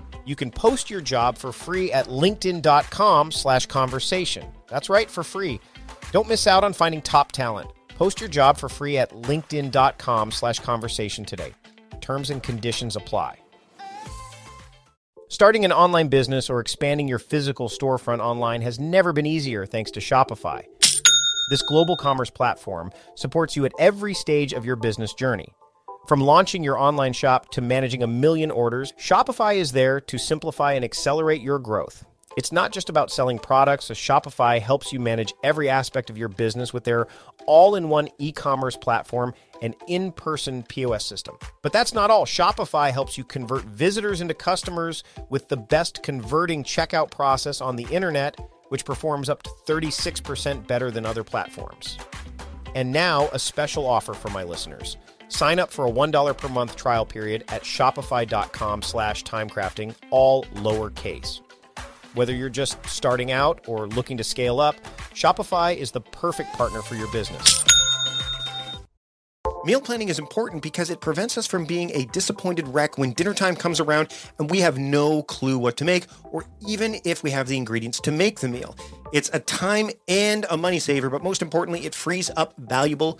you 0.25 0.35
can 0.35 0.51
post 0.51 0.89
your 0.89 1.01
job 1.01 1.37
for 1.37 1.51
free 1.51 1.91
at 1.91 2.07
linkedin.com 2.07 3.31
slash 3.31 3.65
conversation. 3.65 4.45
That's 4.67 4.89
right, 4.89 5.09
for 5.09 5.23
free. 5.23 5.59
Don't 6.11 6.27
miss 6.27 6.47
out 6.47 6.63
on 6.63 6.73
finding 6.73 7.01
top 7.01 7.31
talent. 7.31 7.69
Post 7.89 8.19
your 8.19 8.29
job 8.29 8.57
for 8.57 8.69
free 8.69 8.97
at 8.97 9.11
linkedin.com 9.11 10.31
slash 10.31 10.59
conversation 10.59 11.25
today. 11.25 11.53
Terms 12.01 12.29
and 12.29 12.41
conditions 12.41 12.95
apply. 12.95 13.37
Starting 15.29 15.63
an 15.63 15.71
online 15.71 16.09
business 16.09 16.49
or 16.49 16.59
expanding 16.59 17.07
your 17.07 17.19
physical 17.19 17.69
storefront 17.69 18.19
online 18.19 18.61
has 18.61 18.79
never 18.79 19.13
been 19.13 19.25
easier 19.25 19.65
thanks 19.65 19.89
to 19.91 19.99
Shopify. 19.99 20.61
This 21.49 21.61
global 21.61 21.95
commerce 21.95 22.29
platform 22.29 22.91
supports 23.15 23.55
you 23.55 23.63
at 23.65 23.71
every 23.79 24.13
stage 24.13 24.51
of 24.51 24.65
your 24.65 24.75
business 24.75 25.13
journey. 25.13 25.53
From 26.07 26.19
launching 26.19 26.63
your 26.63 26.77
online 26.77 27.13
shop 27.13 27.51
to 27.51 27.61
managing 27.61 28.03
a 28.03 28.07
million 28.07 28.51
orders, 28.51 28.91
Shopify 28.93 29.55
is 29.55 29.71
there 29.71 30.01
to 30.01 30.17
simplify 30.17 30.73
and 30.73 30.83
accelerate 30.83 31.41
your 31.41 31.59
growth. 31.59 32.03
It's 32.37 32.51
not 32.51 32.71
just 32.71 32.89
about 32.89 33.11
selling 33.11 33.37
products, 33.37 33.85
so 33.85 33.93
Shopify 33.93 34.59
helps 34.59 34.91
you 34.91 34.99
manage 34.99 35.33
every 35.43 35.69
aspect 35.69 36.09
of 36.09 36.17
your 36.17 36.29
business 36.29 36.73
with 36.73 36.85
their 36.85 37.07
all 37.45 37.75
in 37.75 37.89
one 37.89 38.07
e 38.17 38.31
commerce 38.31 38.75
platform 38.75 39.33
and 39.61 39.75
in 39.87 40.11
person 40.11 40.63
POS 40.63 41.05
system. 41.05 41.37
But 41.61 41.73
that's 41.73 41.93
not 41.93 42.09
all. 42.09 42.25
Shopify 42.25 42.91
helps 42.91 43.17
you 43.17 43.23
convert 43.23 43.63
visitors 43.65 44.21
into 44.21 44.33
customers 44.33 45.03
with 45.29 45.49
the 45.49 45.57
best 45.57 46.03
converting 46.03 46.63
checkout 46.63 47.11
process 47.11 47.61
on 47.61 47.75
the 47.75 47.87
internet, 47.91 48.39
which 48.69 48.85
performs 48.85 49.29
up 49.29 49.43
to 49.43 49.49
36% 49.67 50.65
better 50.67 50.89
than 50.89 51.05
other 51.05 51.23
platforms. 51.23 51.97
And 52.73 52.91
now, 52.91 53.27
a 53.33 53.39
special 53.39 53.85
offer 53.85 54.13
for 54.13 54.29
my 54.29 54.43
listeners. 54.43 54.97
Sign 55.31 55.59
up 55.59 55.71
for 55.71 55.87
a 55.87 55.91
$1 55.91 56.37
per 56.37 56.49
month 56.49 56.75
trial 56.75 57.05
period 57.05 57.45
at 57.47 57.63
shopify.com 57.63 58.81
slash 58.81 59.23
timecrafting, 59.23 59.95
all 60.09 60.43
lowercase. 60.55 61.39
Whether 62.15 62.35
you're 62.35 62.49
just 62.49 62.85
starting 62.85 63.31
out 63.31 63.61
or 63.65 63.87
looking 63.87 64.17
to 64.17 64.25
scale 64.25 64.59
up, 64.59 64.75
Shopify 65.15 65.75
is 65.75 65.91
the 65.91 66.01
perfect 66.01 66.51
partner 66.53 66.81
for 66.81 66.95
your 66.95 67.09
business. 67.13 67.63
Meal 69.63 69.79
planning 69.79 70.09
is 70.09 70.19
important 70.19 70.61
because 70.61 70.89
it 70.89 70.99
prevents 70.99 71.37
us 71.37 71.47
from 71.47 71.65
being 71.65 71.91
a 71.93 72.05
disappointed 72.05 72.67
wreck 72.67 72.97
when 72.97 73.13
dinner 73.13 73.33
time 73.33 73.55
comes 73.55 73.79
around 73.79 74.11
and 74.39 74.49
we 74.49 74.59
have 74.59 74.79
no 74.79 75.21
clue 75.23 75.57
what 75.57 75.77
to 75.77 75.85
make, 75.85 76.07
or 76.31 76.43
even 76.67 76.97
if 77.05 77.23
we 77.23 77.31
have 77.31 77.47
the 77.47 77.55
ingredients 77.55 77.99
to 78.01 78.11
make 78.11 78.39
the 78.39 78.49
meal. 78.49 78.75
It's 79.13 79.29
a 79.33 79.39
time 79.39 79.91
and 80.07 80.45
a 80.49 80.57
money 80.57 80.79
saver, 80.79 81.09
but 81.09 81.23
most 81.23 81.41
importantly, 81.43 81.85
it 81.85 81.93
frees 81.93 82.31
up 82.35 82.55
valuable 82.57 83.19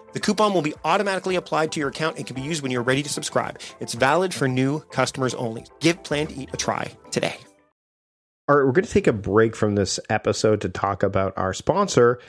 The 0.13 0.19
coupon 0.19 0.53
will 0.53 0.61
be 0.61 0.73
automatically 0.83 1.35
applied 1.35 1.71
to 1.73 1.79
your 1.79 1.89
account 1.89 2.17
and 2.17 2.25
can 2.25 2.35
be 2.35 2.41
used 2.41 2.61
when 2.61 2.71
you're 2.71 2.83
ready 2.83 3.03
to 3.03 3.09
subscribe. 3.09 3.59
It's 3.79 3.93
valid 3.93 4.33
for 4.33 4.47
new 4.47 4.81
customers 4.91 5.33
only. 5.33 5.65
Give 5.79 6.01
Plan 6.03 6.27
to 6.27 6.35
Eat 6.35 6.49
a 6.53 6.57
try 6.57 6.91
today. 7.11 7.37
All 8.47 8.57
right, 8.57 8.65
we're 8.65 8.73
going 8.73 8.85
to 8.85 8.91
take 8.91 9.07
a 9.07 9.13
break 9.13 9.55
from 9.55 9.75
this 9.75 9.99
episode 10.09 10.61
to 10.61 10.69
talk 10.69 11.03
about 11.03 11.33
our 11.37 11.53
sponsor, 11.53 12.19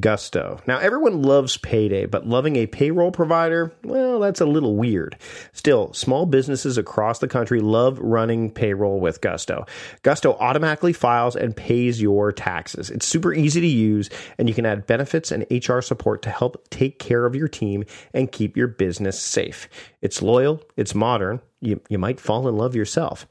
Gusto. 0.00 0.60
Now, 0.66 0.78
everyone 0.78 1.20
loves 1.20 1.58
payday, 1.58 2.06
but 2.06 2.26
loving 2.26 2.56
a 2.56 2.66
payroll 2.66 3.10
provider, 3.12 3.70
well, 3.82 4.18
that's 4.18 4.40
a 4.40 4.46
little 4.46 4.76
weird. 4.76 5.16
Still, 5.52 5.92
small 5.92 6.24
businesses 6.24 6.78
across 6.78 7.18
the 7.18 7.28
country 7.28 7.60
love 7.60 7.98
running 7.98 8.50
payroll 8.50 8.98
with 8.98 9.20
Gusto. 9.20 9.66
Gusto 10.02 10.38
automatically 10.40 10.94
files 10.94 11.36
and 11.36 11.54
pays 11.54 12.00
your 12.00 12.32
taxes. 12.32 12.90
It's 12.90 13.06
super 13.06 13.34
easy 13.34 13.60
to 13.60 13.66
use, 13.66 14.08
and 14.38 14.48
you 14.48 14.54
can 14.54 14.64
add 14.64 14.86
benefits 14.86 15.30
and 15.30 15.46
HR 15.50 15.80
support 15.80 16.22
to 16.22 16.30
help 16.30 16.66
take 16.70 16.98
care 16.98 17.26
of 17.26 17.36
your 17.36 17.48
team 17.48 17.84
and 18.14 18.32
keep 18.32 18.56
your 18.56 18.68
business 18.68 19.20
safe. 19.20 19.68
It's 20.00 20.22
loyal, 20.22 20.62
it's 20.78 20.94
modern, 20.94 21.40
you, 21.60 21.82
you 21.90 21.98
might 21.98 22.20
fall 22.20 22.48
in 22.48 22.56
love 22.56 22.74
yourself. 22.74 23.26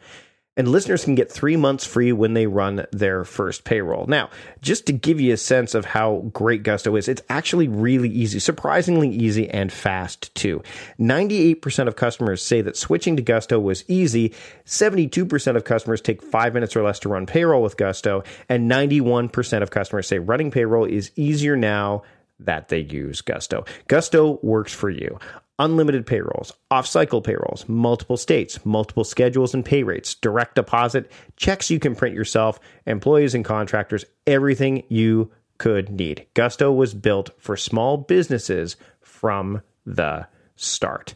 And 0.56 0.68
listeners 0.68 1.04
can 1.04 1.16
get 1.16 1.32
three 1.32 1.56
months 1.56 1.84
free 1.84 2.12
when 2.12 2.36
they 2.36 2.46
run 2.46 2.86
their 2.92 3.24
first 3.26 3.64
payroll. 3.64 4.06
Now, 4.06 4.30
just 4.62 4.86
to 4.86 4.94
give 4.94 5.20
you 5.20 5.34
a 5.34 5.38
sense 5.38 5.74
of 5.74 5.86
how 5.86 6.30
great 6.32 6.62
Gusto 6.62 6.96
is, 6.96 7.08
it's 7.08 7.24
actually 7.28 7.68
really 7.68 8.10
easy, 8.10 8.38
surprisingly 8.38 9.10
easy 9.10 9.50
and 9.50 9.72
fast 9.74 10.34
too. 10.36 10.62
98% 11.00 11.88
of 11.88 11.96
customers 11.96 12.44
say 12.44 12.62
that 12.62 12.78
switching 12.78 13.16
to 13.16 13.24
Gusto 13.24 13.60
was 13.60 13.84
easy. 13.88 14.32
72% 14.66 15.56
of 15.56 15.64
customers 15.64 16.02
take 16.02 16.22
five 16.22 16.54
minutes 16.54 16.76
or 16.76 16.84
less 16.84 17.00
to 17.00 17.10
run 17.10 17.26
payroll 17.26 17.64
with 17.64 17.76
Gusto. 17.76 18.24
And 18.48 18.70
91% 18.70 19.64
of 19.64 19.72
customers 19.72 20.08
say 20.08 20.20
running 20.20 20.52
payroll 20.52 20.86
is 20.86 21.12
easier 21.16 21.58
now 21.58 22.04
that 22.40 22.68
they 22.68 22.80
use 22.80 23.22
Gusto. 23.22 23.66
Gusto 23.88 24.40
works 24.44 24.74
for 24.74 24.90
you 24.90 25.18
unlimited 25.60 26.06
payrolls, 26.06 26.54
off 26.72 26.88
cycle 26.88 27.22
payrolls, 27.22 27.68
multiple 27.68 28.18
states, 28.18 28.66
multiple 28.66 29.04
schedules 29.04 29.54
and 29.54 29.64
pay 29.64 29.84
rates, 29.84 30.16
direct 30.16 30.56
deposit, 30.56 31.12
checks 31.36 31.70
you 31.70 31.80
can 31.80 31.96
print 31.96 32.16
yourself, 32.16 32.60
employees 32.86 33.36
and 33.36 33.46
contractors, 33.46 34.06
everything 34.26 34.84
you 34.90 35.32
could 35.58 35.90
need. 35.90 36.26
Gusto 36.34 36.72
was 36.72 36.94
built 36.94 37.30
for 37.38 37.56
small 37.56 37.98
businesses 37.98 38.76
from 39.02 39.62
the 39.86 40.28
start. 40.56 41.16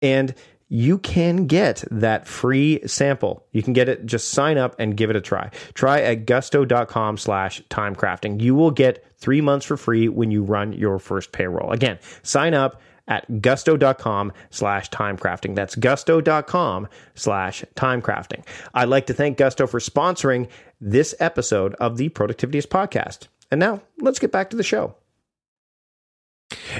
And 0.00 0.34
you 0.68 0.96
can 0.96 1.46
get 1.46 1.84
that 1.90 2.26
free 2.26 2.80
sample. 2.86 3.46
You 3.52 3.62
can 3.62 3.74
get 3.74 3.90
it, 3.90 4.06
just 4.06 4.30
sign 4.30 4.56
up 4.56 4.74
and 4.78 4.96
give 4.96 5.10
it 5.10 5.16
a 5.16 5.20
try. 5.20 5.50
Try 5.74 6.00
at 6.00 6.24
gusto.com 6.24 7.18
slash 7.18 7.62
timecrafting. 7.68 8.40
You 8.40 8.54
will 8.54 8.70
get 8.70 9.04
three 9.18 9.42
months 9.42 9.66
for 9.66 9.76
free 9.76 10.08
when 10.08 10.30
you 10.30 10.42
run 10.42 10.72
your 10.72 10.98
first 10.98 11.30
payroll. 11.30 11.72
Again, 11.72 11.98
sign 12.22 12.54
up 12.54 12.80
at 13.08 13.42
gusto.com 13.42 14.32
slash 14.50 14.90
timecrafting. 14.90 15.54
That's 15.54 15.74
gusto.com 15.74 16.88
slash 17.14 17.64
timecrafting. 17.74 18.44
I'd 18.74 18.88
like 18.88 19.06
to 19.06 19.14
thank 19.14 19.38
Gusto 19.38 19.66
for 19.66 19.80
sponsoring 19.80 20.48
this 20.80 21.14
episode 21.20 21.74
of 21.74 21.96
the 21.96 22.08
Productivityist 22.08 22.68
podcast. 22.68 23.28
And 23.50 23.58
now 23.58 23.82
let's 24.00 24.18
get 24.18 24.32
back 24.32 24.50
to 24.50 24.56
the 24.56 24.62
show. 24.62 24.94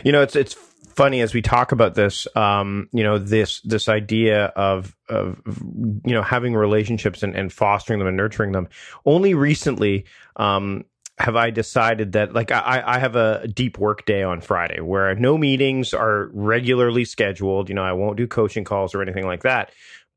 You 0.05 0.13
know, 0.13 0.23
it's 0.23 0.37
it's 0.37 0.57
funny 0.95 1.21
as 1.21 1.35
we 1.35 1.43
talk 1.43 1.73
about 1.73 1.95
this. 1.95 2.27
Um, 2.37 2.89
you 2.93 3.03
know, 3.03 3.19
this 3.19 3.61
this 3.63 3.89
idea 3.89 4.47
of 4.47 4.97
of 5.09 5.41
you 5.47 6.13
know 6.13 6.23
having 6.23 6.55
relationships 6.55 7.23
and, 7.23 7.35
and 7.35 7.53
fostering 7.53 7.99
them 7.99 8.09
and 8.09 8.17
nurturing 8.17 8.53
them. 8.53 8.69
Only 9.05 9.35
recently, 9.35 10.05
um, 10.37 10.85
have 11.19 11.37
I 11.37 11.51
decided 11.51 12.13
that 12.13 12.33
like 12.33 12.51
I, 12.51 12.83
I 12.85 12.99
have 12.99 13.17
a 13.17 13.47
deep 13.47 13.79
work 13.79 14.07
day 14.07 14.23
on 14.23 14.41
Friday 14.41 14.81
where 14.81 15.15
no 15.15 15.37
meetings 15.37 15.93
are 15.93 16.31
regularly 16.33 17.05
scheduled. 17.05 17.69
You 17.69 17.75
know, 17.75 17.85
I 17.85 17.93
won't 17.93 18.17
do 18.17 18.27
coaching 18.27 18.65
calls 18.65 18.95
or 18.95 19.03
anything 19.03 19.27
like 19.27 19.43
that. 19.43 19.71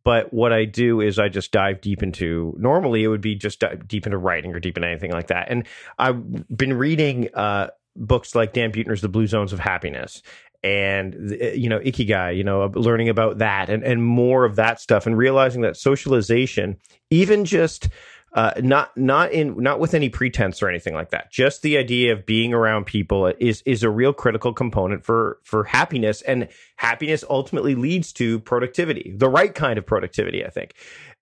But 0.03 0.31
what 0.31 0.53
I 0.53 0.65
do 0.65 1.01
is 1.01 1.17
I 1.17 1.29
just 1.29 1.51
dive 1.51 1.81
deep 1.81 2.03
into. 2.03 2.55
Normally, 2.59 3.03
it 3.03 3.07
would 3.07 3.21
be 3.21 3.35
just 3.35 3.63
deep 3.87 4.05
into 4.05 4.17
writing 4.17 4.53
or 4.53 4.59
deep 4.59 4.77
into 4.77 4.87
anything 4.87 5.11
like 5.11 5.27
that. 5.27 5.47
And 5.49 5.67
I've 5.97 6.55
been 6.55 6.73
reading 6.73 7.29
uh, 7.33 7.69
books 7.95 8.35
like 8.35 8.53
Dan 8.53 8.71
Buettner's 8.71 9.01
The 9.01 9.09
Blue 9.09 9.25
Zones 9.25 9.51
of 9.51 9.59
Happiness 9.59 10.21
and 10.63 11.37
you 11.53 11.69
know 11.69 11.77
ikigai 11.79 12.35
you 12.35 12.43
know 12.43 12.71
learning 12.73 13.07
about 13.07 13.37
that 13.37 13.69
and 13.69 13.83
and 13.83 14.03
more 14.03 14.45
of 14.45 14.55
that 14.55 14.81
stuff 14.81 15.05
and 15.05 15.15
realizing 15.15 15.61
that 15.61 15.77
socialization 15.77 16.75
even 17.11 17.45
just 17.45 17.87
uh, 18.35 18.51
not 18.59 18.95
not 18.97 19.31
in 19.31 19.55
not 19.57 19.79
with 19.79 19.93
any 19.93 20.09
pretense 20.09 20.61
or 20.61 20.67
anything 20.67 20.93
like 20.93 21.11
that. 21.11 21.31
Just 21.31 21.61
the 21.61 21.77
idea 21.77 22.11
of 22.11 22.25
being 22.25 22.53
around 22.53 22.85
people 22.85 23.31
is 23.39 23.63
is 23.65 23.81
a 23.81 23.89
real 23.89 24.11
critical 24.11 24.53
component 24.53 25.05
for 25.05 25.39
for 25.43 25.63
happiness, 25.63 26.21
and 26.21 26.49
happiness 26.75 27.23
ultimately 27.29 27.75
leads 27.75 28.11
to 28.13 28.41
productivity, 28.41 29.13
the 29.15 29.29
right 29.29 29.55
kind 29.55 29.77
of 29.77 29.85
productivity, 29.85 30.45
I 30.45 30.49
think. 30.49 30.73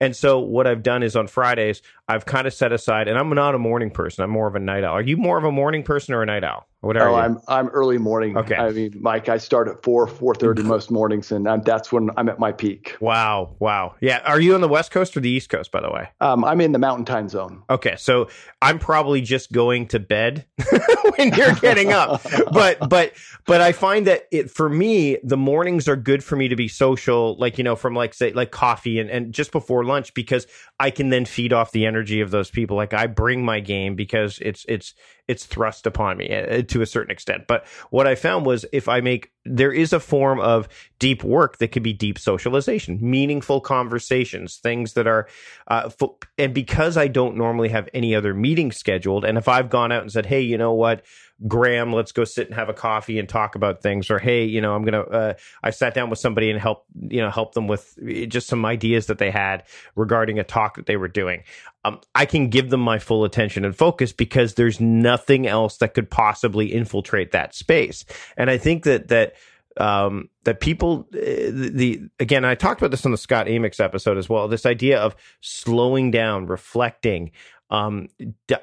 And 0.03 0.15
so 0.15 0.39
what 0.39 0.67
I've 0.67 0.83
done 0.83 1.01
is 1.01 1.15
on 1.15 1.27
Fridays 1.27 1.81
I've 2.09 2.25
kind 2.25 2.45
of 2.47 2.53
set 2.53 2.73
aside, 2.73 3.07
and 3.07 3.17
I'm 3.17 3.29
not 3.29 3.55
a 3.55 3.59
morning 3.59 3.89
person. 3.89 4.25
I'm 4.25 4.29
more 4.29 4.47
of 4.47 4.55
a 4.55 4.59
night 4.59 4.83
owl. 4.83 4.93
Are 4.93 5.01
you 5.01 5.15
more 5.15 5.37
of 5.37 5.45
a 5.45 5.51
morning 5.51 5.83
person 5.83 6.13
or 6.13 6.21
a 6.21 6.25
night 6.25 6.43
owl? 6.43 6.67
What 6.81 6.97
are 6.97 7.07
oh, 7.07 7.11
you? 7.11 7.17
I'm 7.17 7.39
I'm 7.47 7.69
early 7.69 7.97
morning. 7.97 8.35
Okay. 8.35 8.55
I 8.55 8.71
mean, 8.71 8.97
Mike, 8.99 9.29
I 9.29 9.37
start 9.37 9.69
at 9.69 9.81
four 9.83 10.05
four 10.05 10.35
thirty 10.35 10.63
most 10.63 10.91
mornings, 10.91 11.31
and 11.31 11.47
I'm, 11.47 11.61
that's 11.61 11.93
when 11.93 12.09
I'm 12.17 12.27
at 12.27 12.39
my 12.39 12.51
peak. 12.51 12.97
Wow, 12.99 13.55
wow, 13.59 13.95
yeah. 14.01 14.19
Are 14.25 14.41
you 14.41 14.53
on 14.53 14.59
the 14.59 14.67
West 14.67 14.91
Coast 14.91 15.15
or 15.15 15.21
the 15.21 15.29
East 15.29 15.47
Coast, 15.47 15.71
by 15.71 15.79
the 15.79 15.89
way? 15.89 16.09
Um, 16.19 16.43
I'm 16.43 16.59
in 16.59 16.73
the 16.73 16.79
Mountain 16.79 17.05
Time 17.05 17.29
Zone. 17.29 17.63
Okay, 17.69 17.95
so 17.97 18.27
I'm 18.61 18.79
probably 18.79 19.21
just 19.21 19.53
going 19.53 19.87
to 19.87 19.99
bed 19.99 20.45
when 21.15 21.33
you're 21.33 21.55
getting 21.55 21.93
up, 21.93 22.21
but 22.51 22.89
but 22.89 23.13
but 23.45 23.61
I 23.61 23.71
find 23.71 24.05
that 24.07 24.27
it 24.29 24.51
for 24.51 24.67
me 24.67 25.19
the 25.23 25.37
mornings 25.37 25.87
are 25.87 25.95
good 25.95 26.21
for 26.21 26.35
me 26.35 26.49
to 26.49 26.57
be 26.57 26.67
social, 26.67 27.37
like 27.37 27.57
you 27.57 27.63
know, 27.63 27.77
from 27.77 27.93
like 27.93 28.13
say 28.13 28.33
like 28.33 28.51
coffee 28.51 28.99
and 28.99 29.09
and 29.09 29.33
just 29.33 29.53
before 29.53 29.85
lunch 29.85 29.92
because 30.13 30.47
I 30.79 30.89
can 30.91 31.09
then 31.09 31.25
feed 31.25 31.53
off 31.53 31.71
the 31.71 31.85
energy 31.85 32.21
of 32.21 32.31
those 32.31 32.49
people. 32.49 32.77
Like 32.77 32.93
I 32.93 33.07
bring 33.07 33.43
my 33.45 33.59
game 33.59 33.95
because 33.95 34.39
it's 34.41 34.65
it's 34.67 34.93
it's 35.27 35.45
thrust 35.45 35.87
upon 35.87 36.17
me 36.17 36.33
uh, 36.33 36.63
to 36.63 36.81
a 36.81 36.85
certain 36.85 37.11
extent. 37.11 37.43
But 37.47 37.65
what 37.89 38.07
I 38.07 38.15
found 38.15 38.45
was 38.45 38.65
if 38.73 38.89
I 38.89 39.01
make 39.01 39.31
there 39.45 39.71
is 39.71 39.93
a 39.93 39.99
form 39.99 40.39
of 40.39 40.67
deep 40.99 41.23
work 41.23 41.57
that 41.57 41.69
could 41.69 41.83
be 41.83 41.93
deep 41.93 42.17
socialization, 42.17 42.97
meaningful 43.01 43.61
conversations, 43.61 44.57
things 44.57 44.93
that 44.93 45.07
are, 45.07 45.27
uh, 45.67 45.89
and 46.37 46.53
because 46.53 46.97
I 46.97 47.07
don't 47.07 47.37
normally 47.37 47.69
have 47.69 47.89
any 47.93 48.15
other 48.15 48.33
meetings 48.33 48.77
scheduled, 48.77 49.25
and 49.25 49.37
if 49.37 49.47
I've 49.47 49.69
gone 49.69 49.91
out 49.91 50.01
and 50.01 50.11
said, 50.11 50.25
hey, 50.25 50.41
you 50.41 50.57
know 50.57 50.73
what, 50.73 51.03
Graham, 51.47 51.91
let's 51.91 52.11
go 52.11 52.23
sit 52.23 52.47
and 52.47 52.55
have 52.55 52.69
a 52.69 52.73
coffee 52.73 53.19
and 53.19 53.27
talk 53.27 53.55
about 53.55 53.81
things. 53.81 54.09
Or 54.09 54.19
hey, 54.19 54.45
you 54.45 54.61
know, 54.61 54.75
I'm 54.75 54.83
gonna. 54.83 55.01
Uh, 55.01 55.33
I 55.61 55.71
sat 55.71 55.93
down 55.93 56.09
with 56.09 56.19
somebody 56.19 56.49
and 56.49 56.59
help 56.59 56.85
you 56.99 57.21
know 57.21 57.29
help 57.29 57.53
them 57.53 57.67
with 57.67 57.97
just 58.27 58.47
some 58.47 58.65
ideas 58.65 59.07
that 59.07 59.17
they 59.17 59.31
had 59.31 59.63
regarding 59.95 60.39
a 60.39 60.43
talk 60.43 60.75
that 60.75 60.85
they 60.85 60.97
were 60.97 61.07
doing. 61.07 61.43
Um, 61.85 61.99
I 62.15 62.25
can 62.25 62.49
give 62.49 62.69
them 62.69 62.79
my 62.79 62.99
full 62.99 63.25
attention 63.25 63.65
and 63.65 63.75
focus 63.75 64.13
because 64.13 64.53
there's 64.53 64.79
nothing 64.79 65.47
else 65.47 65.77
that 65.77 65.93
could 65.93 66.09
possibly 66.09 66.73
infiltrate 66.73 67.31
that 67.31 67.53
space. 67.53 68.05
And 68.37 68.49
I 68.49 68.57
think 68.57 68.83
that 68.83 69.09
that 69.09 69.33
um, 69.77 70.29
that 70.43 70.59
people 70.59 71.07
uh, 71.13 71.17
the, 71.17 71.71
the, 71.73 72.01
again 72.19 72.45
I 72.45 72.55
talked 72.55 72.81
about 72.81 72.91
this 72.91 73.05
on 73.05 73.11
the 73.11 73.17
Scott 73.17 73.47
Amyx 73.47 73.79
episode 73.79 74.17
as 74.17 74.29
well. 74.29 74.47
This 74.47 74.65
idea 74.65 74.99
of 74.99 75.15
slowing 75.41 76.11
down, 76.11 76.45
reflecting, 76.47 77.31
um, 77.69 78.07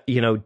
you 0.07 0.21
know, 0.21 0.43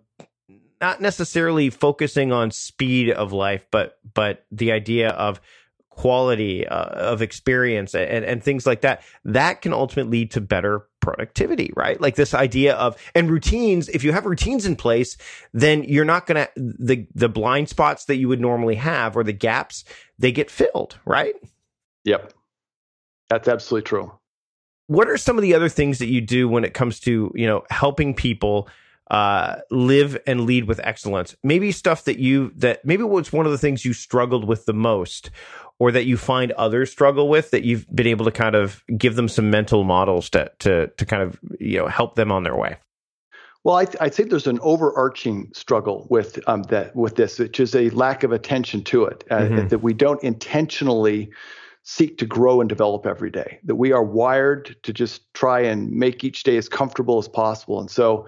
not 0.85 1.01
necessarily 1.01 1.71
focusing 1.71 2.31
on 2.31 2.51
speed 2.51 3.11
of 3.11 3.33
life, 3.33 3.67
but 3.71 3.99
but 4.13 4.45
the 4.53 4.71
idea 4.71 5.09
of 5.09 5.41
quality 5.89 6.67
uh, 6.67 6.85
of 7.13 7.23
experience 7.23 7.95
and, 7.95 8.25
and 8.25 8.43
things 8.43 8.67
like 8.67 8.81
that 8.81 9.03
that 9.25 9.63
can 9.63 9.73
ultimately 9.73 10.19
lead 10.19 10.31
to 10.33 10.41
better 10.41 10.87
productivity 11.01 11.71
right? 11.77 12.01
Like 12.01 12.17
this 12.17 12.35
idea 12.35 12.75
of 12.75 12.97
and 13.15 13.31
routines 13.31 13.89
if 13.89 14.05
you 14.05 14.13
have 14.13 14.27
routines 14.27 14.67
in 14.67 14.77
place 14.77 15.17
then 15.53 15.85
you're 15.85 16.05
not 16.05 16.27
going 16.27 16.45
to 16.45 16.51
the 16.57 17.07
the 17.15 17.29
blind 17.29 17.69
spots 17.69 18.07
that 18.07 18.17
you 18.17 18.29
would 18.29 18.41
normally 18.41 18.75
have 18.75 19.17
or 19.17 19.23
the 19.23 19.33
gaps 19.33 19.85
they 20.19 20.33
get 20.33 20.51
filled 20.51 20.99
right? 21.07 21.35
Yep. 22.05 22.35
That's 23.31 23.49
absolutely 23.49 23.87
true. 23.87 24.13
What 24.89 25.09
are 25.09 25.17
some 25.17 25.39
of 25.39 25.43
the 25.43 25.55
other 25.55 25.71
things 25.71 25.99
that 26.01 26.09
you 26.09 26.21
do 26.21 26.47
when 26.47 26.65
it 26.65 26.75
comes 26.75 27.01
to 27.01 27.33
you 27.35 27.47
know 27.47 27.63
helping 27.71 28.15
people 28.15 28.69
uh, 29.11 29.57
live 29.71 30.17
and 30.27 30.43
lead 30.43 30.65
with 30.65 30.81
excellence. 30.83 31.37
Maybe 31.43 31.73
stuff 31.73 32.05
that 32.05 32.19
you 32.19 32.53
that 32.57 32.85
maybe 32.85 33.03
what's 33.03 33.33
one 33.33 33.47
of 33.47 33.53
the 33.53 33.59
things 33.59 33.85
you 33.85 33.93
struggled 33.93 34.47
with 34.47 34.65
the 34.67 34.73
most, 34.73 35.31
or 35.79 35.93
that 35.93 36.07
you 36.07 36.17
find 36.17 36.53
others 36.53 36.91
struggle 36.91 37.29
with 37.29 37.51
that 37.51 37.65
you've 37.65 37.87
been 37.95 38.07
able 38.07 38.25
to 38.25 38.31
kind 38.31 38.55
of 38.55 38.83
give 38.97 39.17
them 39.17 39.29
some 39.29 39.51
mental 39.51 39.85
models 39.85 40.31
to 40.31 40.51
to 40.61 40.89
to 40.89 41.07
kind 41.07 41.23
of 41.23 41.39
you 41.61 41.79
know 41.79 41.87
help 41.87 42.15
them 42.15 42.33
on 42.33 42.43
their 42.43 42.57
way. 42.57 42.77
Well, 43.65 43.77
I, 43.77 43.87
I 43.99 44.09
think 44.11 44.29
there's 44.29 44.47
an 44.47 44.61
overarching 44.61 45.51
struggle 45.55 46.07
with 46.11 46.39
um, 46.47 46.65
that 46.65 46.95
with 46.95 47.17
this, 47.17 47.39
which 47.39 47.59
is 47.61 47.75
a 47.75 47.89
lack 47.91 48.23
of 48.23 48.31
attention 48.31 48.85
to 48.85 49.05
it, 49.05 49.25
uh, 49.31 49.39
mm-hmm. 49.39 49.69
that 49.69 49.79
we 49.79 49.95
don't 49.95 50.23
intentionally 50.23 51.31
seek 51.83 52.17
to 52.19 52.27
grow 52.27 52.61
and 52.61 52.69
develop 52.69 53.07
every 53.07 53.31
day. 53.31 53.59
That 53.65 53.77
we 53.77 53.93
are 53.93 54.03
wired 54.03 54.77
to 54.83 54.93
just 54.93 55.33
try 55.35 55.61
and 55.61 55.91
make 55.91 56.25
each 56.25 56.43
day 56.43 56.59
as 56.59 56.69
comfortable 56.69 57.19
as 57.19 57.27
possible, 57.27 57.81
and 57.81 57.91
so 57.91 58.27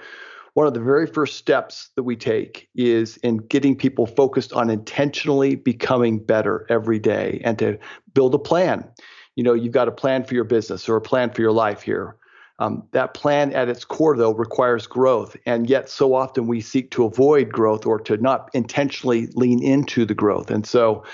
one 0.56 0.66
of 0.66 0.72
the 0.72 0.80
very 0.80 1.06
first 1.06 1.36
steps 1.36 1.90
that 1.96 2.04
we 2.04 2.16
take 2.16 2.66
is 2.74 3.18
in 3.18 3.36
getting 3.36 3.76
people 3.76 4.06
focused 4.06 4.54
on 4.54 4.70
intentionally 4.70 5.54
becoming 5.54 6.18
better 6.18 6.64
every 6.70 6.98
day 6.98 7.42
and 7.44 7.58
to 7.58 7.78
build 8.14 8.34
a 8.34 8.38
plan. 8.38 8.88
You 9.34 9.44
know, 9.44 9.52
you've 9.52 9.74
got 9.74 9.86
a 9.86 9.92
plan 9.92 10.24
for 10.24 10.32
your 10.32 10.44
business 10.44 10.88
or 10.88 10.96
a 10.96 11.00
plan 11.02 11.28
for 11.28 11.42
your 11.42 11.52
life 11.52 11.82
here. 11.82 12.16
Um, 12.58 12.84
that 12.92 13.12
plan 13.12 13.52
at 13.52 13.68
its 13.68 13.84
core, 13.84 14.16
though, 14.16 14.32
requires 14.32 14.86
growth. 14.86 15.36
And 15.44 15.68
yet, 15.68 15.90
so 15.90 16.14
often 16.14 16.46
we 16.46 16.62
seek 16.62 16.90
to 16.92 17.04
avoid 17.04 17.52
growth 17.52 17.84
or 17.84 18.00
to 18.00 18.16
not 18.16 18.48
intentionally 18.54 19.26
lean 19.34 19.62
into 19.62 20.06
the 20.06 20.14
growth. 20.14 20.50
And 20.50 20.66
so, 20.66 21.04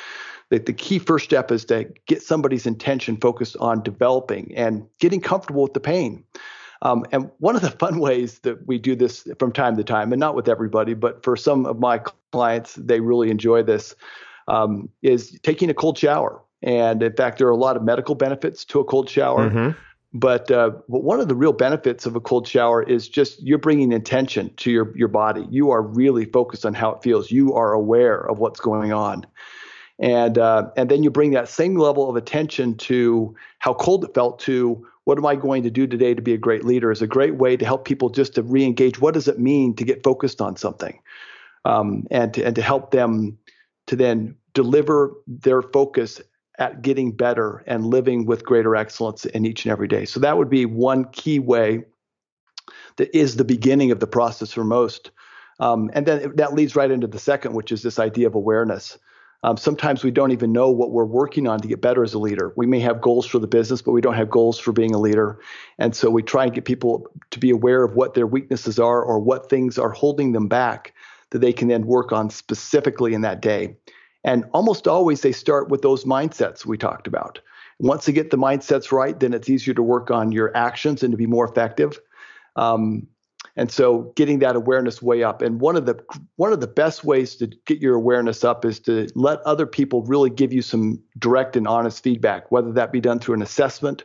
the, 0.50 0.60
the 0.60 0.72
key 0.72 1.00
first 1.00 1.24
step 1.24 1.50
is 1.50 1.64
to 1.64 1.90
get 2.06 2.22
somebody's 2.22 2.64
intention 2.64 3.16
focused 3.16 3.56
on 3.56 3.82
developing 3.82 4.52
and 4.54 4.86
getting 5.00 5.20
comfortable 5.20 5.64
with 5.64 5.74
the 5.74 5.80
pain. 5.80 6.22
Um, 6.82 7.04
and 7.12 7.30
one 7.38 7.56
of 7.56 7.62
the 7.62 7.70
fun 7.82 7.98
ways 7.98 8.40
that 8.40 8.66
we 8.66 8.78
do 8.78 8.94
this 8.94 9.26
from 9.38 9.52
time 9.52 9.76
to 9.76 9.84
time, 9.84 10.12
and 10.12 10.20
not 10.20 10.34
with 10.34 10.48
everybody, 10.48 10.94
but 10.94 11.22
for 11.24 11.36
some 11.36 11.64
of 11.66 11.78
my 11.78 11.98
clients, 12.32 12.74
they 12.74 13.00
really 13.00 13.30
enjoy 13.30 13.62
this, 13.62 13.94
um, 14.48 14.88
is 15.02 15.38
taking 15.42 15.70
a 15.70 15.74
cold 15.74 15.96
shower. 15.96 16.40
And 16.62 17.02
in 17.02 17.14
fact, 17.14 17.38
there 17.38 17.46
are 17.48 17.52
a 17.52 17.56
lot 17.56 17.76
of 17.76 17.82
medical 17.82 18.14
benefits 18.14 18.64
to 18.66 18.80
a 18.80 18.84
cold 18.84 19.08
shower. 19.08 19.48
Mm-hmm. 19.48 19.78
But, 20.14 20.50
uh, 20.50 20.72
but 20.90 21.04
one 21.04 21.20
of 21.20 21.28
the 21.28 21.34
real 21.34 21.54
benefits 21.54 22.04
of 22.04 22.14
a 22.14 22.20
cold 22.20 22.46
shower 22.46 22.82
is 22.82 23.08
just 23.08 23.42
you're 23.42 23.56
bringing 23.56 23.92
intention 23.92 24.52
to 24.58 24.70
your, 24.70 24.94
your 24.94 25.08
body. 25.08 25.46
You 25.48 25.70
are 25.70 25.80
really 25.80 26.26
focused 26.26 26.66
on 26.66 26.74
how 26.74 26.90
it 26.90 27.02
feels. 27.02 27.30
You 27.30 27.54
are 27.54 27.72
aware 27.72 28.28
of 28.28 28.38
what's 28.38 28.60
going 28.60 28.92
on 28.92 29.26
and 29.98 30.36
uh, 30.36 30.68
and 30.76 30.90
then 30.90 31.02
you 31.02 31.10
bring 31.10 31.30
that 31.30 31.48
same 31.48 31.76
level 31.76 32.10
of 32.10 32.16
attention 32.16 32.76
to 32.76 33.34
how 33.60 33.72
cold 33.72 34.04
it 34.04 34.12
felt 34.14 34.40
to 34.40 34.86
what 35.04 35.18
am 35.18 35.26
I 35.26 35.34
going 35.34 35.62
to 35.64 35.70
do 35.70 35.86
today 35.86 36.14
to 36.14 36.22
be 36.22 36.34
a 36.34 36.38
great 36.38 36.64
leader 36.64 36.90
is 36.90 37.02
a 37.02 37.06
great 37.06 37.36
way 37.36 37.56
to 37.56 37.64
help 37.64 37.84
people 37.84 38.08
just 38.08 38.34
to 38.36 38.42
re-engage. 38.42 39.00
What 39.00 39.14
does 39.14 39.28
it 39.28 39.38
mean 39.38 39.74
to 39.76 39.84
get 39.84 40.02
focused 40.02 40.40
on 40.40 40.56
something, 40.56 41.00
um, 41.64 42.06
and 42.10 42.32
to, 42.34 42.42
and 42.44 42.54
to 42.56 42.62
help 42.62 42.90
them 42.90 43.38
to 43.86 43.96
then 43.96 44.36
deliver 44.54 45.12
their 45.26 45.62
focus 45.62 46.20
at 46.58 46.82
getting 46.82 47.12
better 47.12 47.64
and 47.66 47.86
living 47.86 48.26
with 48.26 48.44
greater 48.44 48.76
excellence 48.76 49.24
in 49.24 49.46
each 49.46 49.64
and 49.64 49.72
every 49.72 49.88
day. 49.88 50.04
So 50.04 50.20
that 50.20 50.36
would 50.36 50.50
be 50.50 50.66
one 50.66 51.06
key 51.06 51.38
way 51.38 51.84
that 52.96 53.16
is 53.16 53.36
the 53.36 53.44
beginning 53.44 53.90
of 53.90 54.00
the 54.00 54.06
process 54.06 54.52
for 54.52 54.64
most. 54.64 55.10
Um, 55.60 55.90
and 55.94 56.06
then 56.06 56.36
that 56.36 56.54
leads 56.54 56.76
right 56.76 56.90
into 56.90 57.06
the 57.06 57.18
second, 57.18 57.54
which 57.54 57.72
is 57.72 57.82
this 57.82 57.98
idea 57.98 58.26
of 58.26 58.34
awareness. 58.34 58.98
Um, 59.44 59.56
sometimes 59.56 60.04
we 60.04 60.12
don't 60.12 60.30
even 60.30 60.52
know 60.52 60.70
what 60.70 60.92
we're 60.92 61.04
working 61.04 61.48
on 61.48 61.60
to 61.60 61.68
get 61.68 61.80
better 61.80 62.04
as 62.04 62.14
a 62.14 62.18
leader. 62.18 62.52
We 62.56 62.66
may 62.66 62.78
have 62.80 63.00
goals 63.00 63.26
for 63.26 63.38
the 63.40 63.48
business, 63.48 63.82
but 63.82 63.90
we 63.90 64.00
don't 64.00 64.14
have 64.14 64.30
goals 64.30 64.58
for 64.58 64.72
being 64.72 64.94
a 64.94 64.98
leader. 64.98 65.40
And 65.78 65.96
so 65.96 66.10
we 66.10 66.22
try 66.22 66.44
and 66.44 66.54
get 66.54 66.64
people 66.64 67.06
to 67.30 67.40
be 67.40 67.50
aware 67.50 67.82
of 67.82 67.96
what 67.96 68.14
their 68.14 68.26
weaknesses 68.26 68.78
are 68.78 69.02
or 69.02 69.18
what 69.18 69.50
things 69.50 69.78
are 69.78 69.90
holding 69.90 70.32
them 70.32 70.46
back 70.46 70.94
that 71.30 71.40
they 71.40 71.52
can 71.52 71.68
then 71.68 71.86
work 71.86 72.12
on 72.12 72.30
specifically 72.30 73.14
in 73.14 73.22
that 73.22 73.40
day. 73.40 73.74
And 74.22 74.44
almost 74.52 74.86
always 74.86 75.22
they 75.22 75.32
start 75.32 75.68
with 75.68 75.82
those 75.82 76.04
mindsets 76.04 76.64
we 76.64 76.78
talked 76.78 77.08
about. 77.08 77.40
Once 77.80 78.04
they 78.04 78.12
get 78.12 78.30
the 78.30 78.38
mindsets 78.38 78.92
right, 78.92 79.18
then 79.18 79.34
it's 79.34 79.48
easier 79.48 79.74
to 79.74 79.82
work 79.82 80.10
on 80.10 80.30
your 80.30 80.56
actions 80.56 81.02
and 81.02 81.10
to 81.10 81.16
be 81.16 81.26
more 81.26 81.48
effective. 81.48 81.98
Um, 82.54 83.08
and 83.56 83.70
so 83.70 84.12
getting 84.16 84.38
that 84.38 84.56
awareness 84.56 85.02
way 85.02 85.22
up. 85.22 85.42
And 85.42 85.60
one 85.60 85.76
of 85.76 85.86
the 85.86 86.02
one 86.36 86.52
of 86.52 86.60
the 86.60 86.66
best 86.66 87.04
ways 87.04 87.36
to 87.36 87.48
get 87.66 87.80
your 87.80 87.94
awareness 87.94 88.44
up 88.44 88.64
is 88.64 88.80
to 88.80 89.08
let 89.14 89.40
other 89.42 89.66
people 89.66 90.02
really 90.04 90.30
give 90.30 90.52
you 90.52 90.62
some 90.62 91.02
direct 91.18 91.56
and 91.56 91.68
honest 91.68 92.02
feedback, 92.02 92.50
whether 92.50 92.72
that 92.72 92.92
be 92.92 93.00
done 93.00 93.18
through 93.18 93.34
an 93.34 93.42
assessment 93.42 94.04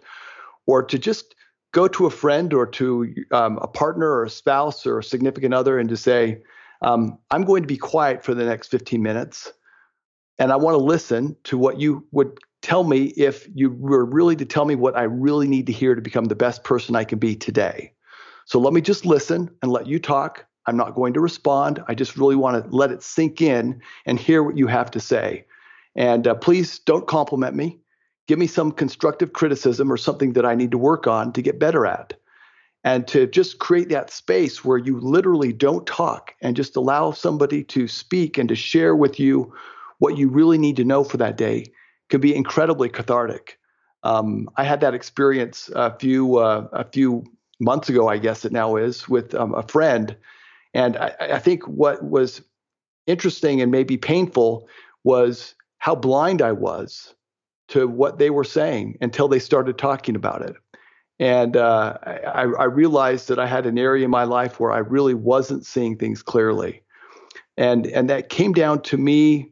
or 0.65 0.83
to 0.83 0.99
just 0.99 1.33
go 1.71 1.88
to 1.88 2.05
a 2.05 2.10
friend 2.10 2.53
or 2.53 2.65
to 2.65 3.13
um, 3.31 3.57
a 3.62 3.67
partner 3.67 4.10
or 4.10 4.25
a 4.25 4.29
spouse 4.29 4.86
or 4.86 4.99
a 4.99 5.03
significant 5.03 5.53
other 5.53 5.79
and 5.79 5.89
to 5.89 5.97
say, 5.97 6.41
um, 6.81 7.17
I'm 7.31 7.43
going 7.43 7.63
to 7.63 7.67
be 7.67 7.77
quiet 7.77 8.23
for 8.23 8.33
the 8.33 8.45
next 8.45 8.67
15 8.67 9.01
minutes. 9.01 9.51
And 10.39 10.51
I 10.51 10.55
want 10.57 10.75
to 10.75 10.83
listen 10.83 11.36
to 11.45 11.57
what 11.57 11.79
you 11.79 12.05
would 12.12 12.38
tell 12.62 12.83
me 12.83 13.05
if 13.17 13.47
you 13.53 13.69
were 13.71 14.05
really 14.05 14.36
to 14.36 14.45
tell 14.45 14.65
me 14.65 14.75
what 14.75 14.95
I 14.95 15.03
really 15.03 15.47
need 15.47 15.67
to 15.67 15.73
hear 15.73 15.95
to 15.95 16.01
become 16.01 16.25
the 16.25 16.36
best 16.36 16.63
person 16.63 16.95
I 16.95 17.03
can 17.03 17.17
be 17.17 17.36
today. 17.36 17.93
So 18.47 18.60
let 18.60 18.71
me 18.71 18.79
just 18.79 19.05
listen 19.05 19.49
and 19.62 19.71
let 19.71 19.88
you 19.88 19.99
talk. 19.99 20.45
I'm 20.67 20.77
not 20.77 20.95
going 20.95 21.13
to 21.13 21.19
respond. 21.19 21.83
I 21.89 21.93
just 21.93 22.15
really 22.15 22.38
want 22.38 22.63
to 22.63 22.75
let 22.75 22.91
it 22.91 23.03
sink 23.03 23.41
in 23.41 23.81
and 24.05 24.17
hear 24.17 24.41
what 24.41 24.57
you 24.57 24.67
have 24.67 24.89
to 24.91 25.01
say. 25.01 25.45
And 25.97 26.25
uh, 26.25 26.36
please 26.36 26.79
don't 26.79 27.07
compliment 27.07 27.55
me. 27.55 27.77
Give 28.25 28.39
me 28.39 28.47
some 28.47 28.71
constructive 28.71 29.33
criticism 29.33 29.91
or 29.91 29.97
something 29.97 30.31
that 30.33 30.45
I 30.45 30.55
need 30.55 30.71
to 30.71 30.77
work 30.77 31.07
on 31.07 31.33
to 31.33 31.41
get 31.41 31.60
better 31.60 31.86
at. 31.86 32.13
And 32.86 33.05
to 33.10 33.27
just 33.27 33.60
create 33.60 33.89
that 33.89 34.12
space 34.12 34.63
where 34.63 34.77
you 34.77 34.97
literally 35.01 35.51
don't 35.51 35.86
talk 35.86 36.33
and 36.41 36.55
just 36.55 36.77
allow 36.77 37.12
somebody 37.12 37.65
to 37.65 37.86
speak 37.89 38.38
and 38.38 38.47
to 38.47 38.55
share 38.55 38.95
with 38.95 39.19
you 39.19 39.53
what 39.99 40.17
you 40.17 40.29
really 40.29 40.57
need 40.57 40.77
to 40.77 40.86
know 40.86 41.03
for 41.03 41.17
that 41.17 41.36
day 41.36 41.65
can 42.07 42.21
be 42.21 42.33
incredibly 42.33 42.88
cathartic. 42.88 43.60
Um, 44.03 44.47
I 44.55 44.63
had 44.63 44.79
that 44.81 44.93
experience 44.93 45.69
a 45.75 45.97
few 45.97 46.38
uh, 46.38 46.69
a 46.71 46.86
few 46.86 47.25
months 47.60 47.89
ago, 47.89 48.08
I 48.08 48.17
guess 48.17 48.46
it 48.46 48.52
now 48.52 48.76
is, 48.76 49.08
with 49.10 49.34
um, 49.36 49.54
a 49.56 49.63
friend. 49.63 50.15
And 50.74 50.98
I, 50.98 51.15
I, 51.20 51.39
think 51.39 51.63
what 51.67 52.04
was 52.04 52.41
interesting 53.08 53.62
and 53.62 53.72
maybe 53.72 53.98
painful 53.98 54.67
was 55.04 55.56
how 55.80 55.96
blind 55.96 56.41
I 56.41 56.52
was 56.52 57.15
to 57.70 57.88
what 57.88 58.20
they 58.20 58.30
were 58.30 58.43
saying 58.43 58.98
until 59.02 59.28
they 59.28 59.39
started 59.39 59.78
talking 59.78 60.15
about 60.15 60.41
it. 60.41 60.56
And 61.20 61.58
uh, 61.58 61.98
I, 62.04 62.43
I, 62.43 62.63
realized 62.65 63.28
that 63.30 63.39
I 63.39 63.48
had 63.48 63.65
an 63.65 63.80
area 63.80 64.06
in 64.06 64.12
my 64.12 64.24
life 64.24 64.60
where 64.60 64.72
I 64.72 64.80
really 64.80 65.15
wasn't 65.15 65.65
seeing 65.65 65.98
things 65.98 66.22
clearly. 66.22 66.84
And, 67.58 67.88
and 67.88 68.08
that 68.10 68.30
came 68.30 68.54
down 68.54 68.84
to 68.84 68.98
me, 68.98 69.52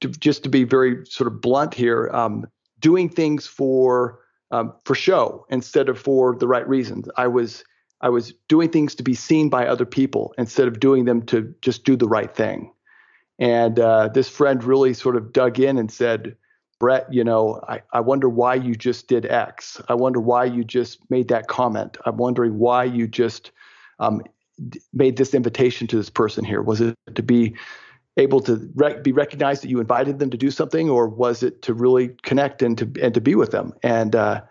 to, 0.00 0.08
just 0.08 0.42
to 0.42 0.48
be 0.48 0.64
very 0.64 1.06
sort 1.06 1.28
of 1.28 1.40
blunt 1.40 1.72
here, 1.72 2.10
um, 2.12 2.46
doing 2.80 3.08
things 3.08 3.46
for 3.46 4.18
um, 4.50 4.72
for 4.84 4.94
show 4.94 5.46
instead 5.50 5.88
of 5.88 5.98
for 5.98 6.36
the 6.36 6.48
right 6.48 6.66
reasons. 6.68 7.08
I 7.16 7.26
was 7.26 7.64
I 8.00 8.08
was 8.10 8.34
doing 8.48 8.68
things 8.68 8.94
to 8.96 9.02
be 9.02 9.14
seen 9.14 9.48
by 9.48 9.66
other 9.66 9.86
people 9.86 10.34
instead 10.36 10.68
of 10.68 10.80
doing 10.80 11.06
them 11.06 11.22
to 11.26 11.54
just 11.62 11.84
do 11.84 11.96
the 11.96 12.08
right 12.08 12.34
thing. 12.34 12.72
And 13.38 13.80
uh, 13.80 14.08
this 14.08 14.28
friend 14.28 14.62
really 14.62 14.94
sort 14.94 15.16
of 15.16 15.32
dug 15.32 15.58
in 15.58 15.78
and 15.78 15.90
said, 15.90 16.36
Brett, 16.78 17.06
you 17.10 17.24
know, 17.24 17.60
I, 17.68 17.82
I 17.92 18.00
wonder 18.00 18.28
why 18.28 18.54
you 18.54 18.74
just 18.74 19.08
did 19.08 19.24
X. 19.26 19.80
I 19.88 19.94
wonder 19.94 20.20
why 20.20 20.44
you 20.44 20.62
just 20.62 20.98
made 21.10 21.28
that 21.28 21.48
comment. 21.48 21.96
I'm 22.04 22.18
wondering 22.18 22.58
why 22.58 22.84
you 22.84 23.06
just 23.06 23.50
um, 23.98 24.22
made 24.92 25.16
this 25.16 25.34
invitation 25.34 25.86
to 25.88 25.96
this 25.96 26.10
person 26.10 26.44
here. 26.44 26.60
Was 26.60 26.82
it 26.82 26.94
to 27.14 27.22
be 27.22 27.56
able 28.16 28.40
to 28.40 28.70
rec- 28.74 29.04
be 29.04 29.12
recognized 29.12 29.62
that 29.62 29.70
you 29.70 29.80
invited 29.80 30.18
them 30.18 30.30
to 30.30 30.36
do 30.36 30.50
something, 30.50 30.88
or 30.88 31.08
was 31.08 31.42
it 31.42 31.62
to 31.62 31.74
really 31.74 32.08
connect 32.22 32.62
and 32.62 32.78
to 32.78 32.90
and 33.00 33.14
to 33.14 33.20
be 33.20 33.34
with 33.34 33.50
them? 33.50 33.72
And 33.82 34.16
uh, 34.16 34.42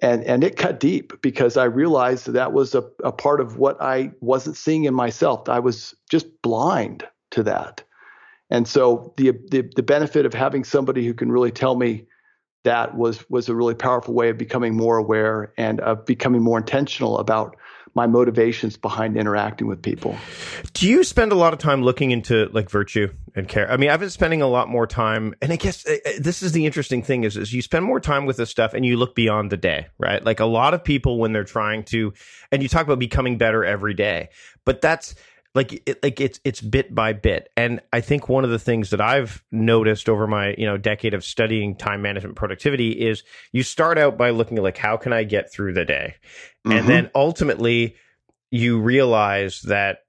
and 0.00 0.24
and 0.24 0.44
it 0.44 0.56
cut 0.56 0.80
deep 0.80 1.20
because 1.22 1.56
I 1.56 1.64
realized 1.64 2.26
that, 2.26 2.32
that 2.32 2.52
was 2.52 2.74
a, 2.74 2.84
a 3.04 3.12
part 3.12 3.40
of 3.40 3.58
what 3.58 3.80
I 3.80 4.12
wasn't 4.20 4.56
seeing 4.56 4.84
in 4.84 4.94
myself. 4.94 5.48
I 5.48 5.58
was 5.58 5.94
just 6.10 6.26
blind 6.42 7.04
to 7.32 7.42
that, 7.42 7.82
and 8.50 8.66
so 8.66 9.12
the 9.16 9.32
the, 9.50 9.70
the 9.76 9.82
benefit 9.82 10.24
of 10.24 10.34
having 10.34 10.64
somebody 10.64 11.06
who 11.06 11.14
can 11.14 11.30
really 11.30 11.52
tell 11.52 11.76
me 11.76 12.06
that 12.64 12.96
was 12.96 13.28
was 13.28 13.48
a 13.48 13.54
really 13.54 13.74
powerful 13.74 14.14
way 14.14 14.30
of 14.30 14.38
becoming 14.38 14.76
more 14.76 14.96
aware 14.96 15.52
and 15.56 15.80
of 15.80 16.04
becoming 16.04 16.42
more 16.42 16.58
intentional 16.58 17.18
about 17.18 17.56
my 17.94 18.06
motivations 18.06 18.76
behind 18.76 19.16
interacting 19.16 19.66
with 19.66 19.82
people. 19.82 20.16
Do 20.72 20.88
you 20.88 21.04
spend 21.04 21.32
a 21.32 21.34
lot 21.34 21.52
of 21.52 21.58
time 21.58 21.82
looking 21.82 22.10
into 22.10 22.48
like 22.52 22.70
virtue 22.70 23.12
and 23.34 23.48
care? 23.48 23.70
I 23.70 23.76
mean, 23.76 23.90
I've 23.90 24.00
been 24.00 24.10
spending 24.10 24.42
a 24.42 24.46
lot 24.46 24.68
more 24.68 24.86
time, 24.86 25.34
and 25.40 25.52
I 25.52 25.56
guess 25.56 25.86
uh, 25.86 25.96
uh, 26.04 26.10
this 26.18 26.42
is 26.42 26.52
the 26.52 26.66
interesting 26.66 27.02
thing 27.02 27.24
is, 27.24 27.36
is 27.36 27.52
you 27.52 27.62
spend 27.62 27.84
more 27.84 28.00
time 28.00 28.26
with 28.26 28.36
this 28.36 28.50
stuff 28.50 28.74
and 28.74 28.84
you 28.84 28.96
look 28.96 29.14
beyond 29.14 29.50
the 29.50 29.56
day, 29.56 29.86
right? 29.98 30.24
Like 30.24 30.40
a 30.40 30.46
lot 30.46 30.74
of 30.74 30.84
people 30.84 31.18
when 31.18 31.32
they're 31.32 31.44
trying 31.44 31.84
to, 31.84 32.12
and 32.52 32.62
you 32.62 32.68
talk 32.68 32.84
about 32.84 32.98
becoming 32.98 33.38
better 33.38 33.64
every 33.64 33.94
day, 33.94 34.28
but 34.64 34.80
that's 34.80 35.14
like 35.58 35.82
it, 35.86 36.00
like 36.04 36.20
it's 36.20 36.38
it's 36.44 36.60
bit 36.60 36.94
by 36.94 37.12
bit 37.12 37.50
and 37.56 37.80
i 37.92 38.00
think 38.00 38.28
one 38.28 38.44
of 38.44 38.50
the 38.50 38.60
things 38.60 38.90
that 38.90 39.00
i've 39.00 39.42
noticed 39.50 40.08
over 40.08 40.24
my 40.28 40.54
you 40.56 40.64
know 40.64 40.76
decade 40.76 41.14
of 41.14 41.24
studying 41.24 41.74
time 41.74 42.00
management 42.00 42.36
productivity 42.36 42.92
is 42.92 43.24
you 43.50 43.64
start 43.64 43.98
out 43.98 44.16
by 44.16 44.30
looking 44.30 44.56
at 44.56 44.62
like 44.62 44.78
how 44.78 44.96
can 44.96 45.12
i 45.12 45.24
get 45.24 45.52
through 45.52 45.72
the 45.72 45.84
day 45.84 46.14
mm-hmm. 46.64 46.78
and 46.78 46.88
then 46.88 47.10
ultimately 47.12 47.96
you 48.52 48.80
realize 48.80 49.60
that 49.62 50.04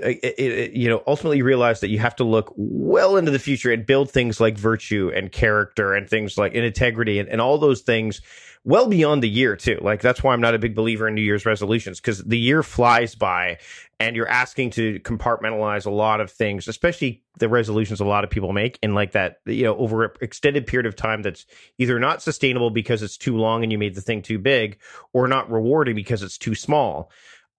it, 0.00 0.38
it, 0.38 0.72
you 0.72 0.88
know 0.88 1.02
ultimately 1.06 1.38
you 1.38 1.44
realize 1.44 1.80
that 1.80 1.88
you 1.88 1.98
have 1.98 2.16
to 2.16 2.24
look 2.24 2.52
well 2.56 3.16
into 3.16 3.30
the 3.30 3.38
future 3.38 3.72
and 3.72 3.86
build 3.86 4.10
things 4.10 4.40
like 4.40 4.58
virtue 4.58 5.10
and 5.14 5.32
character 5.32 5.94
and 5.94 6.08
things 6.08 6.36
like 6.38 6.52
integrity 6.54 7.18
and, 7.18 7.28
and 7.28 7.40
all 7.40 7.58
those 7.58 7.82
things 7.82 8.20
well 8.64 8.86
beyond 8.86 9.22
the 9.22 9.28
year 9.28 9.56
too. 9.56 9.78
Like 9.80 10.02
that's 10.02 10.22
why 10.22 10.32
I'm 10.32 10.40
not 10.40 10.54
a 10.54 10.58
big 10.58 10.74
believer 10.74 11.08
in 11.08 11.14
New 11.14 11.22
Year's 11.22 11.46
resolutions 11.46 12.00
because 12.00 12.22
the 12.22 12.38
year 12.38 12.62
flies 12.62 13.14
by 13.14 13.58
and 14.00 14.14
you're 14.14 14.28
asking 14.28 14.70
to 14.70 15.00
compartmentalize 15.00 15.86
a 15.86 15.90
lot 15.90 16.20
of 16.20 16.30
things, 16.30 16.68
especially 16.68 17.22
the 17.38 17.48
resolutions 17.48 18.00
a 18.00 18.04
lot 18.04 18.24
of 18.24 18.30
people 18.30 18.52
make 18.52 18.78
in 18.82 18.94
like 18.94 19.12
that, 19.12 19.38
you 19.46 19.64
know, 19.64 19.76
over 19.76 20.04
an 20.04 20.10
extended 20.20 20.66
period 20.66 20.86
of 20.86 20.96
time 20.96 21.22
that's 21.22 21.46
either 21.78 21.98
not 21.98 22.22
sustainable 22.22 22.70
because 22.70 23.02
it's 23.02 23.16
too 23.16 23.36
long 23.36 23.62
and 23.62 23.72
you 23.72 23.78
made 23.78 23.94
the 23.94 24.02
thing 24.02 24.22
too 24.22 24.38
big 24.38 24.78
or 25.12 25.28
not 25.28 25.50
rewarding 25.50 25.94
because 25.94 26.22
it's 26.22 26.38
too 26.38 26.54
small. 26.54 27.10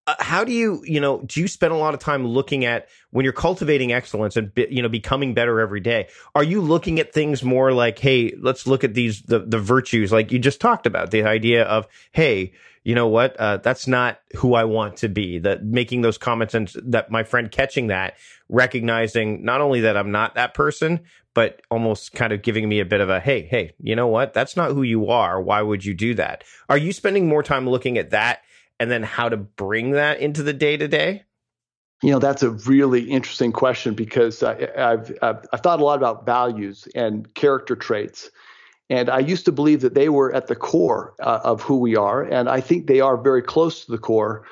Uh, 0.10 0.16
how 0.18 0.44
do 0.44 0.52
you 0.52 0.82
you 0.86 1.00
know 1.00 1.22
do 1.28 1.40
you 1.40 1.48
spend 1.48 1.72
a 1.72 1.76
lot 1.76 1.94
of 1.94 2.00
time 2.00 2.26
looking 2.26 2.66
at 2.66 2.90
when 3.12 3.24
you're 3.24 3.32
cultivating 3.32 3.94
excellence 3.94 4.36
and 4.36 4.52
you 4.56 4.82
know 4.82 4.90
becoming 4.90 5.36
better 5.36 5.60
every 5.60 5.80
day 5.80 6.08
are 6.34 6.44
you 6.44 6.62
looking 6.62 7.00
at 7.00 7.14
things 7.14 7.44
more 7.44 7.72
like 7.74 8.00
hey 8.00 8.34
let's 8.42 8.66
look 8.66 8.84
at 8.84 8.96
these 8.96 9.22
the, 9.24 9.38
the 9.38 9.60
virtues 9.60 10.12
like 10.12 10.32
you 10.32 10.40
just 10.40 10.60
talked 10.60 10.88
about 10.88 11.12
the 11.12 11.22
idea 11.22 11.64
of 11.66 11.86
hey 12.12 12.52
you 12.84 12.96
know 12.96 13.08
what 13.08 13.38
uh, 13.38 13.58
that's 13.58 13.88
not 13.88 14.20
who 14.36 14.56
i 14.56 14.64
want 14.64 14.98
to 14.98 15.08
be 15.08 15.38
that 15.38 15.64
making 15.64 16.02
those 16.02 16.18
comments 16.18 16.56
and 16.56 16.74
that 16.84 17.12
my 17.12 17.22
friend 17.22 17.52
catching 17.52 17.86
that 17.88 18.16
recognizing 18.48 19.46
not 19.46 19.62
only 19.62 19.82
that 19.82 19.96
i'm 19.96 20.10
not 20.10 20.34
that 20.34 20.56
person 20.56 21.00
but 21.36 21.62
almost 21.70 22.14
kind 22.14 22.34
of 22.34 22.42
giving 22.42 22.68
me 22.68 22.80
a 22.80 22.86
bit 22.86 23.00
of 23.00 23.10
a 23.10 23.20
hey 23.20 23.44
hey 23.44 23.74
you 23.80 23.96
know 23.96 24.08
what 24.08 24.34
that's 24.34 24.58
not 24.58 24.72
who 24.72 24.82
you 24.82 25.10
are 25.10 25.40
why 25.40 25.62
would 25.62 25.86
you 25.86 25.94
do 25.94 26.16
that? 26.16 26.44
Are 26.68 26.78
you 26.78 26.94
spending 26.94 27.28
more 27.28 27.44
time 27.44 27.70
looking 27.70 28.00
at 28.00 28.10
that 28.10 28.42
and 28.80 28.90
then 28.90 29.04
how 29.04 29.30
to 29.30 29.38
bring 29.38 29.92
that 29.92 30.20
into 30.20 30.44
the 30.44 30.54
day 30.54 30.78
to 30.78 30.88
day? 30.88 31.24
You 32.02 32.12
know, 32.12 32.20
that's 32.20 32.44
a 32.44 32.52
really 32.52 33.02
interesting 33.04 33.52
question 33.52 33.94
because 33.94 34.42
I, 34.42 34.70
have 34.76 35.12
I've, 35.22 35.46
I've 35.52 35.62
thought 35.62 35.82
a 35.82 35.84
lot 35.84 35.98
about 35.98 36.26
values 36.26 36.88
and 36.96 37.32
character 37.34 37.76
traits. 37.76 38.30
And 38.90 39.10
I 39.10 39.20
used 39.20 39.46
to 39.46 39.52
believe 39.52 39.82
that 39.82 39.94
they 39.94 40.10
were 40.10 40.34
at 40.34 40.48
the 40.48 40.56
core 40.56 41.14
uh, 41.20 41.42
of 41.44 41.62
who 41.62 41.78
we 41.78 41.96
are. 41.96 42.24
And 42.24 42.50
I 42.50 42.62
think 42.62 42.88
they 42.88 43.02
are 43.02 43.18
very 43.18 43.42
close 43.42 43.86
to 43.86 43.92
the 43.92 43.98
core. 43.98 44.46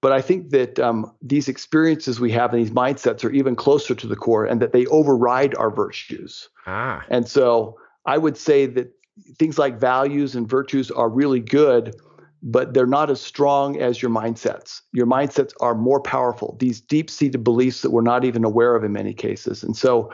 But 0.00 0.12
I 0.12 0.20
think 0.20 0.50
that 0.50 0.78
um, 0.78 1.12
these 1.20 1.48
experiences 1.48 2.20
we 2.20 2.30
have 2.32 2.52
and 2.52 2.62
these 2.62 2.72
mindsets 2.72 3.24
are 3.24 3.30
even 3.30 3.56
closer 3.56 3.94
to 3.94 4.06
the 4.06 4.16
core 4.16 4.44
and 4.44 4.60
that 4.62 4.72
they 4.72 4.86
override 4.86 5.54
our 5.56 5.70
virtues. 5.70 6.48
Ah. 6.66 7.04
And 7.08 7.28
so 7.28 7.78
I 8.06 8.18
would 8.18 8.36
say 8.36 8.66
that 8.66 8.92
things 9.38 9.58
like 9.58 9.80
values 9.80 10.34
and 10.34 10.48
virtues 10.48 10.90
are 10.90 11.08
really 11.08 11.40
good 11.40 11.96
but 12.44 12.74
they're 12.74 12.86
not 12.86 13.10
as 13.10 13.20
strong 13.20 13.80
as 13.80 14.02
your 14.02 14.10
mindsets. 14.10 14.82
Your 14.92 15.06
mindsets 15.06 15.52
are 15.60 15.74
more 15.74 15.98
powerful, 15.98 16.56
these 16.60 16.80
deep 16.80 17.08
seated 17.08 17.42
beliefs 17.42 17.80
that 17.80 17.90
we're 17.90 18.02
not 18.02 18.24
even 18.24 18.44
aware 18.44 18.76
of 18.76 18.84
in 18.84 18.92
many 18.92 19.14
cases. 19.14 19.62
And 19.62 19.74
so 19.74 20.12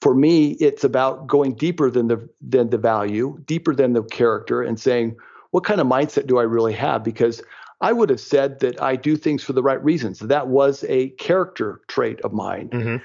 for 0.00 0.14
me, 0.14 0.52
it's 0.52 0.84
about 0.84 1.26
going 1.26 1.54
deeper 1.54 1.90
than 1.90 2.06
the 2.06 2.28
than 2.40 2.70
the 2.70 2.78
value, 2.78 3.38
deeper 3.46 3.74
than 3.74 3.92
the 3.92 4.02
character, 4.04 4.62
and 4.62 4.78
saying, 4.78 5.16
what 5.50 5.64
kind 5.64 5.80
of 5.80 5.86
mindset 5.86 6.26
do 6.28 6.38
I 6.38 6.44
really 6.44 6.72
have? 6.72 7.02
Because 7.02 7.42
I 7.80 7.92
would 7.92 8.10
have 8.10 8.20
said 8.20 8.60
that 8.60 8.80
I 8.80 8.94
do 8.94 9.16
things 9.16 9.42
for 9.42 9.52
the 9.52 9.62
right 9.62 9.82
reasons. 9.82 10.20
That 10.20 10.46
was 10.46 10.84
a 10.88 11.10
character 11.10 11.80
trait 11.88 12.20
of 12.20 12.32
mine. 12.32 12.68
Mm-hmm. 12.68 12.96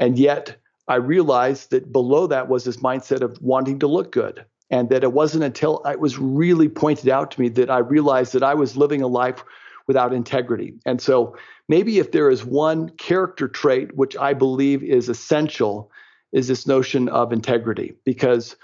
And 0.00 0.18
yet 0.18 0.56
I 0.88 0.96
realized 0.96 1.70
that 1.70 1.92
below 1.92 2.26
that 2.26 2.48
was 2.48 2.64
this 2.64 2.78
mindset 2.78 3.22
of 3.22 3.40
wanting 3.40 3.78
to 3.78 3.86
look 3.86 4.10
good 4.10 4.44
and 4.70 4.88
that 4.88 5.04
it 5.04 5.12
wasn't 5.12 5.44
until 5.44 5.82
it 5.84 6.00
was 6.00 6.18
really 6.18 6.68
pointed 6.68 7.08
out 7.08 7.30
to 7.32 7.40
me 7.40 7.48
that 7.50 7.70
I 7.70 7.78
realized 7.78 8.32
that 8.32 8.42
I 8.42 8.54
was 8.54 8.76
living 8.76 9.02
a 9.02 9.06
life 9.06 9.44
without 9.86 10.14
integrity. 10.14 10.74
And 10.86 11.00
so 11.00 11.36
maybe 11.68 11.98
if 11.98 12.12
there 12.12 12.30
is 12.30 12.44
one 12.44 12.88
character 12.90 13.48
trait 13.48 13.96
which 13.96 14.16
I 14.16 14.32
believe 14.32 14.82
is 14.82 15.08
essential, 15.08 15.90
is 16.34 16.48
this 16.48 16.66
notion 16.66 17.08
of 17.08 17.32
integrity 17.32 17.94
because 18.04 18.56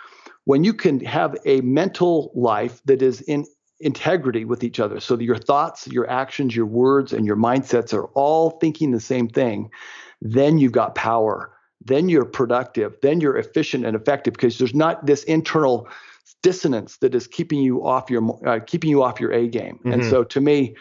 when 0.45 0.65
you 0.65 0.75
can 0.75 1.01
have 1.05 1.37
a 1.47 1.61
mental 1.61 2.33
life 2.35 2.83
that 2.85 3.01
is 3.01 3.23
in 3.23 3.47
integrity 3.79 4.45
with 4.45 4.63
each 4.63 4.79
other 4.79 5.01
so 5.01 5.17
that 5.17 5.25
your 5.25 5.39
thoughts 5.39 5.87
your 5.87 6.11
actions 6.11 6.55
your 6.55 6.67
words 6.67 7.15
and 7.15 7.25
your 7.25 7.37
mindsets 7.37 7.95
are 7.95 8.07
all 8.09 8.51
thinking 8.51 8.91
the 8.91 9.01
same 9.01 9.27
thing 9.27 9.71
then 10.21 10.59
you've 10.59 10.73
got 10.73 10.95
power 10.95 11.51
then 11.83 12.09
you're 12.09 12.25
productive 12.25 12.97
then 13.03 13.21
you're 13.21 13.37
efficient 13.37 13.85
and 13.85 13.97
effective 13.97 14.35
because 14.35 14.59
there's 14.59 14.75
not 14.75 15.07
this 15.07 15.25
internal 15.25 15.88
dissonance 16.43 16.97
that 16.99 17.14
is 17.14 17.27
keeping 17.27 17.61
you 17.61 17.87
off 17.87 18.11
your 18.11 18.23
uh, 18.47 18.61
keeping 18.66 18.90
you 18.90 19.03
off 19.03 19.21
your 19.21 19.33
a 19.33 19.47
game 19.47 19.77
mm-hmm. 19.79 19.93
and 19.93 20.05
so 20.05 20.25
to 20.25 20.40
me 20.40 20.75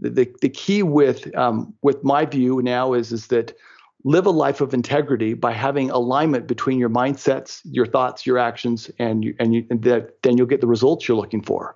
the, 0.00 0.10
the, 0.10 0.34
the 0.40 0.48
key 0.48 0.82
with 0.82 1.34
um, 1.36 1.74
with 1.82 2.02
my 2.02 2.24
view 2.24 2.60
now 2.62 2.94
is 2.94 3.12
is 3.12 3.28
that 3.28 3.56
live 4.04 4.26
a 4.26 4.30
life 4.30 4.60
of 4.60 4.74
integrity 4.74 5.34
by 5.34 5.52
having 5.52 5.90
alignment 5.90 6.46
between 6.46 6.78
your 6.78 6.90
mindsets, 6.90 7.62
your 7.64 7.86
thoughts, 7.86 8.26
your 8.26 8.38
actions, 8.38 8.90
and 8.98 9.24
you, 9.24 9.34
and, 9.40 9.54
you, 9.54 9.66
and 9.70 9.82
that 9.82 10.22
then 10.22 10.36
you'll 10.36 10.46
get 10.46 10.60
the 10.60 10.66
results 10.66 11.08
you're 11.08 11.16
looking 11.16 11.42
for. 11.42 11.74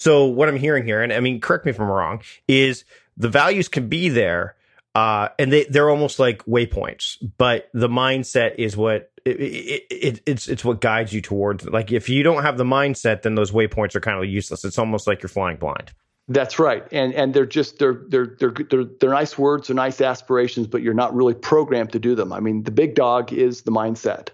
So 0.00 0.26
what 0.26 0.48
I'm 0.48 0.56
hearing 0.56 0.84
here, 0.84 1.00
and 1.00 1.12
I 1.12 1.20
mean, 1.20 1.40
correct 1.40 1.64
me 1.64 1.70
if 1.70 1.80
I'm 1.80 1.86
wrong, 1.86 2.22
is 2.48 2.84
the 3.16 3.28
values 3.28 3.68
can 3.68 3.88
be 3.88 4.08
there, 4.08 4.56
uh, 4.94 5.28
and 5.38 5.52
they 5.52 5.64
they're 5.64 5.88
almost 5.88 6.18
like 6.18 6.44
waypoints, 6.44 7.16
but 7.38 7.68
the 7.72 7.88
mindset 7.88 8.56
is 8.58 8.76
what 8.76 9.10
it, 9.24 9.40
it, 9.40 9.86
it, 9.90 10.22
it's 10.26 10.48
it's 10.48 10.64
what 10.64 10.80
guides 10.80 11.12
you 11.12 11.22
towards. 11.22 11.64
Like 11.64 11.92
if 11.92 12.08
you 12.08 12.22
don't 12.22 12.42
have 12.42 12.58
the 12.58 12.64
mindset, 12.64 13.22
then 13.22 13.34
those 13.34 13.52
waypoints 13.52 13.94
are 13.94 14.00
kind 14.00 14.18
of 14.18 14.28
useless. 14.28 14.64
It's 14.64 14.78
almost 14.78 15.06
like 15.06 15.22
you're 15.22 15.30
flying 15.30 15.56
blind. 15.56 15.92
That's 16.28 16.58
right, 16.58 16.86
and 16.92 17.14
and 17.14 17.32
they're 17.32 17.46
just 17.46 17.78
they're 17.78 18.02
they're 18.08 18.36
they're 18.38 18.54
they're 18.70 18.84
they're 18.84 19.10
nice 19.10 19.38
words, 19.38 19.68
they're 19.68 19.74
nice 19.74 20.00
aspirations, 20.00 20.66
but 20.66 20.82
you're 20.82 20.94
not 20.94 21.14
really 21.14 21.34
programmed 21.34 21.92
to 21.92 21.98
do 21.98 22.14
them. 22.14 22.32
I 22.32 22.40
mean, 22.40 22.62
the 22.62 22.70
big 22.70 22.94
dog 22.94 23.32
is 23.32 23.62
the 23.62 23.72
mindset, 23.72 24.28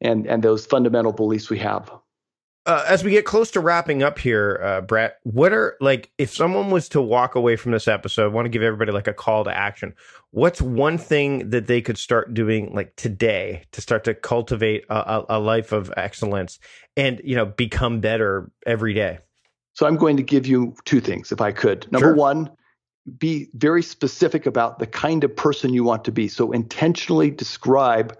and 0.00 0.26
and 0.26 0.42
those 0.42 0.64
fundamental 0.64 1.12
beliefs 1.12 1.50
we 1.50 1.58
have. 1.58 1.90
Uh, 2.68 2.84
as 2.86 3.02
we 3.02 3.10
get 3.10 3.24
close 3.24 3.50
to 3.50 3.60
wrapping 3.60 4.02
up 4.02 4.18
here, 4.18 4.60
uh, 4.62 4.82
Brett, 4.82 5.20
what 5.22 5.54
are 5.54 5.78
like 5.80 6.10
if 6.18 6.30
someone 6.34 6.70
was 6.70 6.86
to 6.90 7.00
walk 7.00 7.34
away 7.34 7.56
from 7.56 7.72
this 7.72 7.88
episode? 7.88 8.24
I 8.24 8.28
want 8.28 8.44
to 8.44 8.50
give 8.50 8.62
everybody 8.62 8.92
like 8.92 9.06
a 9.06 9.14
call 9.14 9.42
to 9.44 9.50
action. 9.50 9.94
What's 10.32 10.60
one 10.60 10.98
thing 10.98 11.48
that 11.48 11.66
they 11.66 11.80
could 11.80 11.96
start 11.96 12.34
doing 12.34 12.74
like 12.74 12.94
today 12.96 13.64
to 13.72 13.80
start 13.80 14.04
to 14.04 14.12
cultivate 14.12 14.84
a, 14.90 14.96
a, 14.96 15.24
a 15.30 15.40
life 15.40 15.72
of 15.72 15.90
excellence 15.96 16.58
and 16.94 17.22
you 17.24 17.36
know 17.36 17.46
become 17.46 18.00
better 18.00 18.50
every 18.66 18.92
day? 18.92 19.20
So 19.72 19.86
I'm 19.86 19.96
going 19.96 20.18
to 20.18 20.22
give 20.22 20.46
you 20.46 20.74
two 20.84 21.00
things, 21.00 21.32
if 21.32 21.40
I 21.40 21.52
could. 21.52 21.90
Number 21.90 22.08
sure. 22.08 22.16
one, 22.16 22.50
be 23.16 23.48
very 23.54 23.82
specific 23.82 24.44
about 24.44 24.78
the 24.78 24.86
kind 24.86 25.24
of 25.24 25.34
person 25.34 25.72
you 25.72 25.84
want 25.84 26.04
to 26.04 26.12
be. 26.12 26.28
So 26.28 26.52
intentionally 26.52 27.30
describe 27.30 28.14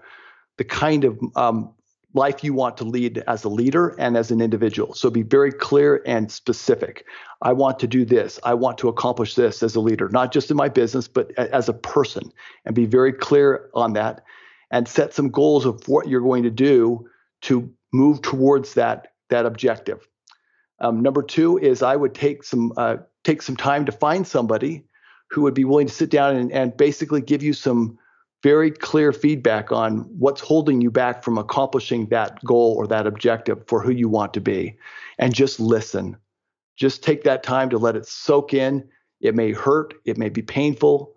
the 0.57 0.63
kind 0.63 1.03
of 1.03 1.19
um, 1.35 1.71
life 2.13 2.43
you 2.43 2.53
want 2.53 2.77
to 2.77 2.83
lead 2.83 3.23
as 3.27 3.43
a 3.43 3.49
leader 3.49 3.89
and 3.99 4.17
as 4.17 4.31
an 4.31 4.41
individual. 4.41 4.93
So 4.95 5.09
be 5.09 5.21
very 5.21 5.51
clear 5.51 6.01
and 6.05 6.31
specific. 6.31 7.05
I 7.41 7.53
want 7.53 7.79
to 7.79 7.87
do 7.87 8.03
this. 8.03 8.39
I 8.43 8.55
want 8.55 8.77
to 8.79 8.89
accomplish 8.89 9.35
this 9.35 9.61
as 9.61 9.75
a 9.75 9.79
leader, 9.79 10.09
not 10.09 10.31
just 10.31 10.49
in 10.49 10.57
my 10.57 10.69
business, 10.69 11.07
but 11.07 11.31
as 11.37 11.69
a 11.69 11.73
person, 11.73 12.31
and 12.65 12.75
be 12.75 12.85
very 12.85 13.13
clear 13.13 13.69
on 13.75 13.93
that 13.93 14.23
and 14.71 14.87
set 14.87 15.13
some 15.13 15.29
goals 15.29 15.65
of 15.65 15.87
what 15.87 16.07
you're 16.07 16.21
going 16.21 16.43
to 16.43 16.49
do 16.49 17.07
to 17.41 17.71
move 17.93 18.21
towards 18.21 18.73
that 18.73 19.13
that 19.29 19.45
objective. 19.45 20.07
Um, 20.79 21.01
number 21.01 21.21
two 21.21 21.57
is 21.57 21.83
I 21.83 21.95
would 21.95 22.15
take 22.15 22.43
some 22.43 22.73
uh, 22.77 22.97
take 23.23 23.41
some 23.41 23.55
time 23.55 23.85
to 23.85 23.91
find 23.91 24.25
somebody 24.25 24.85
who 25.29 25.41
would 25.43 25.53
be 25.53 25.65
willing 25.65 25.87
to 25.87 25.93
sit 25.93 26.09
down 26.09 26.35
and, 26.35 26.51
and 26.51 26.75
basically 26.75 27.21
give 27.21 27.43
you 27.43 27.53
some 27.53 27.99
very 28.41 28.71
clear 28.71 29.11
feedback 29.11 29.71
on 29.71 29.99
what's 30.17 30.41
holding 30.41 30.81
you 30.81 30.89
back 30.89 31.23
from 31.23 31.37
accomplishing 31.37 32.07
that 32.07 32.43
goal 32.43 32.75
or 32.77 32.87
that 32.87 33.05
objective 33.05 33.63
for 33.67 33.81
who 33.81 33.91
you 33.91 34.07
want 34.07 34.33
to 34.33 34.41
be, 34.41 34.77
and 35.17 35.33
just 35.33 35.59
listen. 35.59 36.15
Just 36.77 37.03
take 37.03 37.23
that 37.23 37.43
time 37.43 37.69
to 37.69 37.77
let 37.77 37.97
it 37.97 38.07
soak 38.07 38.53
in. 38.53 38.87
It 39.19 39.35
may 39.35 39.51
hurt, 39.51 39.93
it 40.05 40.17
may 40.17 40.29
be 40.29 40.41
painful, 40.41 41.13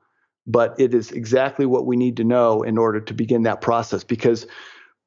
but 0.47 0.75
it 0.79 0.93
is 0.93 1.13
exactly 1.13 1.67
what 1.67 1.87
we 1.87 1.97
need 1.97 2.17
to 2.17 2.25
know 2.25 2.63
in 2.63 2.77
order 2.77 3.01
to 3.01 3.15
begin 3.15 3.45
that 3.45 3.61
process 3.61 4.03
because 4.03 4.47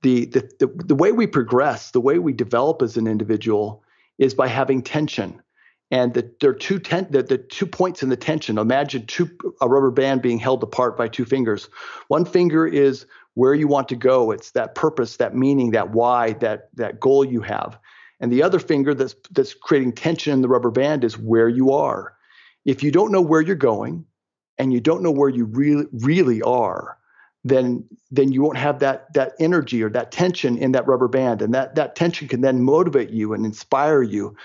the, 0.01 0.25
the, 0.25 0.49
the, 0.59 0.67
the 0.67 0.95
way 0.95 1.11
we 1.11 1.27
progress, 1.27 1.91
the 1.91 1.99
way 1.99 2.19
we 2.19 2.31
develop 2.31 2.81
as 2.81 2.95
an 2.95 3.07
individual 3.07 3.83
is 4.17 4.33
by 4.33 4.47
having 4.47 4.81
tension. 4.81 5.41
And 5.91 6.13
the, 6.13 6.31
there 6.41 6.49
are 6.49 6.53
two 6.53 6.79
ten, 6.79 7.07
the, 7.11 7.21
the 7.21 7.37
two 7.37 7.67
points 7.67 8.01
in 8.01 8.09
the 8.09 8.17
tension. 8.17 8.57
Imagine 8.57 9.05
two 9.05 9.29
a 9.61 9.67
rubber 9.67 9.91
band 9.91 10.21
being 10.21 10.39
held 10.39 10.63
apart 10.63 10.97
by 10.97 11.07
two 11.07 11.25
fingers. 11.25 11.69
One 12.07 12.25
finger 12.25 12.65
is 12.65 13.05
where 13.35 13.53
you 13.53 13.67
want 13.67 13.89
to 13.89 13.95
go. 13.95 14.31
It's 14.31 14.51
that 14.51 14.75
purpose, 14.75 15.17
that 15.17 15.35
meaning, 15.35 15.71
that 15.71 15.91
why, 15.91 16.33
that 16.33 16.69
that 16.75 16.99
goal 16.99 17.23
you 17.23 17.41
have. 17.41 17.77
And 18.19 18.31
the 18.31 18.43
other 18.43 18.59
finger 18.59 18.93
that's 18.93 19.15
that's 19.31 19.53
creating 19.53 19.93
tension 19.93 20.33
in 20.33 20.41
the 20.41 20.47
rubber 20.47 20.71
band 20.71 21.03
is 21.03 21.19
where 21.19 21.49
you 21.49 21.71
are. 21.71 22.15
If 22.63 22.81
you 22.81 22.91
don't 22.91 23.11
know 23.11 23.21
where 23.21 23.41
you're 23.41 23.55
going, 23.55 24.05
and 24.57 24.73
you 24.73 24.79
don't 24.79 25.03
know 25.03 25.11
where 25.11 25.29
you 25.29 25.45
really 25.45 25.85
really 25.91 26.41
are, 26.41 26.97
then 27.43 27.85
then 28.09 28.31
you 28.31 28.41
won't 28.41 28.57
have 28.57 28.79
that 28.79 29.13
that 29.13 29.33
energy 29.39 29.83
or 29.83 29.89
that 29.89 30.11
tension 30.11 30.57
in 30.57 30.71
that 30.71 30.87
rubber 30.87 31.07
band 31.07 31.41
and 31.41 31.53
that 31.53 31.75
that 31.75 31.95
tension 31.95 32.27
can 32.27 32.41
then 32.41 32.63
motivate 32.63 33.09
you 33.11 33.33
and 33.33 33.45
inspire 33.45 34.01
you 34.01 34.35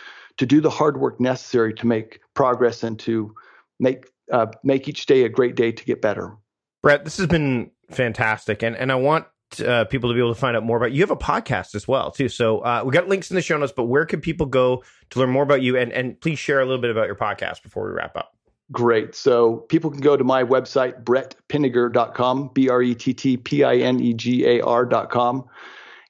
to 0.41 0.47
do 0.47 0.63
the 0.63 0.71
hard 0.71 0.97
work 0.97 1.21
necessary 1.21 1.75
to 1.75 1.87
make 1.87 2.21
progress 2.33 2.83
and 2.83 2.99
to 2.99 3.35
make 3.79 4.07
uh, 4.33 4.47
make 4.65 4.89
each 4.89 5.05
day 5.05 5.25
a 5.25 5.29
great 5.29 5.55
day 5.55 5.71
to 5.71 5.85
get 5.85 6.01
better 6.01 6.35
brett 6.83 7.05
this 7.05 7.19
has 7.19 7.27
been 7.27 7.71
fantastic 7.91 8.63
and 8.63 8.75
and 8.75 8.91
i 8.91 8.95
want 8.95 9.27
uh, 9.67 9.85
people 9.85 10.09
to 10.09 10.15
be 10.15 10.21
able 10.21 10.33
to 10.33 10.41
find 10.41 10.57
out 10.57 10.63
more 10.63 10.79
about 10.79 10.93
you. 10.93 10.97
you 10.99 11.03
have 11.03 11.11
a 11.11 11.17
podcast 11.17 11.75
as 11.75 11.87
well 11.87 12.11
too 12.11 12.29
so 12.29 12.61
uh, 12.61 12.83
we 12.83 12.91
got 12.91 13.07
links 13.07 13.31
in 13.31 13.35
the 13.35 13.43
show 13.43 13.59
notes 13.59 13.73
but 13.77 13.85
where 13.85 14.07
can 14.07 14.19
people 14.23 14.47
go 14.47 14.83
to 15.11 15.19
learn 15.19 15.29
more 15.29 15.43
about 15.43 15.61
you 15.61 15.77
and 15.77 15.93
and 15.93 16.19
please 16.23 16.39
share 16.39 16.61
a 16.61 16.65
little 16.65 16.81
bit 16.81 16.91
about 16.91 17.07
your 17.07 17.17
podcast 17.17 17.63
before 17.63 17.87
we 17.87 17.93
wrap 17.93 18.17
up 18.17 18.35
Great. 18.73 19.17
So 19.17 19.57
people 19.69 19.91
can 19.91 20.01
go 20.01 20.17
to 20.17 20.23
my 20.23 20.45
website, 20.45 21.03
brettpinegar.com, 21.03 22.53
B 22.55 22.69
R 22.69 22.81
E 22.81 22.95
T 22.95 23.13
T 23.13 23.37
P 23.37 23.65
I 23.65 23.79
N 23.79 23.99
E 23.99 24.15
G 24.15 24.47
A 24.47 24.61
R.com. 24.61 25.45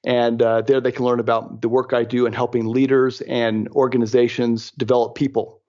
And 0.03 0.41
uh, 0.41 0.61
there 0.61 0.81
they 0.81 0.91
can 0.91 1.05
learn 1.05 1.19
about 1.19 1.61
the 1.61 1.69
work 1.69 1.93
I 1.93 2.03
do 2.03 2.25
in 2.25 2.33
helping 2.33 2.65
leaders 2.65 3.21
and 3.21 3.69
organizations 3.69 4.71
develop 4.71 5.15
people. 5.15 5.59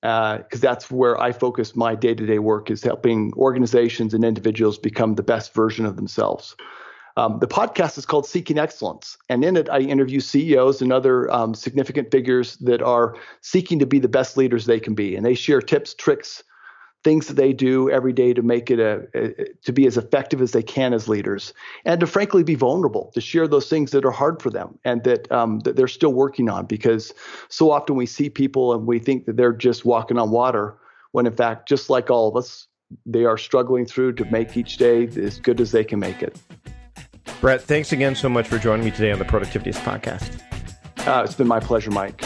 Because 0.00 0.42
uh, 0.54 0.58
that's 0.58 0.90
where 0.90 1.20
I 1.20 1.30
focus 1.30 1.76
my 1.76 1.94
day 1.94 2.14
to 2.14 2.26
day 2.26 2.40
work 2.40 2.70
is 2.70 2.82
helping 2.82 3.32
organizations 3.34 4.14
and 4.14 4.24
individuals 4.24 4.76
become 4.76 5.14
the 5.14 5.22
best 5.22 5.54
version 5.54 5.86
of 5.86 5.94
themselves. 5.94 6.56
Um, 7.16 7.38
the 7.40 7.46
podcast 7.46 7.98
is 7.98 8.06
called 8.06 8.26
Seeking 8.26 8.58
Excellence, 8.58 9.18
and 9.28 9.44
in 9.44 9.56
it, 9.56 9.68
I 9.68 9.80
interview 9.80 10.18
CEOs 10.18 10.80
and 10.80 10.92
other 10.92 11.30
um, 11.30 11.54
significant 11.54 12.10
figures 12.10 12.56
that 12.58 12.80
are 12.80 13.16
seeking 13.42 13.78
to 13.80 13.86
be 13.86 13.98
the 13.98 14.08
best 14.08 14.36
leaders 14.36 14.64
they 14.64 14.80
can 14.80 14.94
be, 14.94 15.14
and 15.14 15.24
they 15.24 15.34
share 15.34 15.60
tips, 15.60 15.92
tricks, 15.92 16.42
things 17.04 17.26
that 17.26 17.34
they 17.34 17.52
do 17.52 17.90
every 17.90 18.12
day 18.12 18.32
to 18.32 18.42
make 18.42 18.70
it 18.70 18.78
a, 18.78 19.06
a, 19.14 19.44
to 19.64 19.72
be 19.72 19.86
as 19.86 19.96
effective 19.96 20.40
as 20.40 20.52
they 20.52 20.62
can 20.62 20.94
as 20.94 21.08
leaders, 21.08 21.52
and 21.84 22.00
to 22.00 22.06
frankly 22.06 22.44
be 22.44 22.54
vulnerable, 22.54 23.10
to 23.14 23.20
share 23.20 23.48
those 23.48 23.68
things 23.68 23.90
that 23.90 24.04
are 24.04 24.10
hard 24.12 24.40
for 24.40 24.50
them 24.50 24.78
and 24.84 25.02
that 25.04 25.30
um, 25.32 25.60
that 25.60 25.76
they're 25.76 25.88
still 25.88 26.12
working 26.12 26.48
on. 26.48 26.66
Because 26.66 27.12
so 27.48 27.70
often 27.70 27.96
we 27.96 28.06
see 28.06 28.30
people 28.30 28.72
and 28.72 28.86
we 28.86 28.98
think 28.98 29.26
that 29.26 29.36
they're 29.36 29.52
just 29.52 29.84
walking 29.84 30.18
on 30.18 30.30
water, 30.30 30.76
when 31.10 31.26
in 31.26 31.32
fact, 31.32 31.68
just 31.68 31.90
like 31.90 32.10
all 32.10 32.28
of 32.28 32.36
us, 32.36 32.68
they 33.06 33.24
are 33.24 33.38
struggling 33.38 33.86
through 33.86 34.12
to 34.12 34.24
make 34.26 34.56
each 34.56 34.76
day 34.76 35.06
as 35.06 35.40
good 35.40 35.60
as 35.60 35.72
they 35.72 35.84
can 35.84 35.98
make 35.98 36.22
it. 36.22 36.38
Brett, 37.40 37.62
thanks 37.62 37.92
again 37.92 38.14
so 38.14 38.28
much 38.28 38.46
for 38.46 38.58
joining 38.58 38.84
me 38.84 38.90
today 38.92 39.10
on 39.10 39.18
the 39.18 39.24
Productivityist 39.24 39.82
podcast. 39.82 40.40
Uh, 41.06 41.24
it's 41.24 41.34
been 41.34 41.48
my 41.48 41.58
pleasure, 41.58 41.90
Mike. 41.90 42.22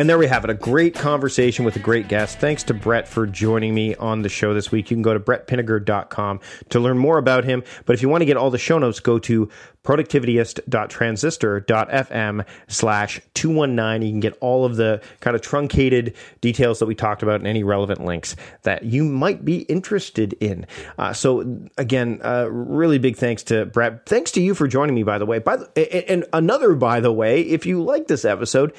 And 0.00 0.08
there 0.08 0.16
we 0.16 0.28
have 0.28 0.44
it 0.44 0.50
a 0.50 0.54
great 0.54 0.94
conversation 0.94 1.66
with 1.66 1.76
a 1.76 1.78
great 1.78 2.08
guest. 2.08 2.38
Thanks 2.38 2.62
to 2.62 2.72
Brett 2.72 3.06
for 3.06 3.26
joining 3.26 3.74
me 3.74 3.94
on 3.96 4.22
the 4.22 4.30
show 4.30 4.54
this 4.54 4.72
week. 4.72 4.90
You 4.90 4.96
can 4.96 5.02
go 5.02 5.12
to 5.12 5.20
brettpinegar.com 5.20 6.40
to 6.70 6.80
learn 6.80 6.96
more 6.96 7.18
about 7.18 7.44
him. 7.44 7.62
But 7.84 7.92
if 7.92 8.00
you 8.00 8.08
want 8.08 8.22
to 8.22 8.24
get 8.24 8.38
all 8.38 8.48
the 8.48 8.56
show 8.56 8.78
notes, 8.78 8.98
go 8.98 9.18
to 9.18 9.50
productivityist.transistor.fm 9.84 12.46
slash 12.68 13.20
219. 13.34 14.06
You 14.06 14.12
can 14.12 14.20
get 14.20 14.38
all 14.40 14.64
of 14.64 14.76
the 14.76 15.02
kind 15.20 15.34
of 15.34 15.42
truncated 15.42 16.14
details 16.40 16.78
that 16.78 16.86
we 16.86 16.94
talked 16.94 17.22
about 17.22 17.34
and 17.36 17.46
any 17.46 17.62
relevant 17.62 18.02
links 18.02 18.36
that 18.62 18.84
you 18.84 19.04
might 19.04 19.44
be 19.44 19.58
interested 19.62 20.32
in. 20.34 20.66
Uh, 20.98 21.12
so 21.12 21.58
again, 21.76 22.20
uh, 22.24 22.48
really 22.50 22.98
big 22.98 23.16
thanks 23.16 23.42
to 23.44 23.66
Brett. 23.66 24.06
Thanks 24.06 24.30
to 24.32 24.40
you 24.40 24.54
for 24.54 24.66
joining 24.66 24.94
me, 24.94 25.02
by 25.02 25.18
the 25.18 25.26
way. 25.26 25.40
By 25.40 25.56
the, 25.56 26.10
and 26.10 26.24
another, 26.32 26.74
by 26.74 27.00
the 27.00 27.12
way, 27.12 27.42
if 27.42 27.66
you 27.66 27.82
like 27.82 28.06
this 28.06 28.24
episode, 28.24 28.72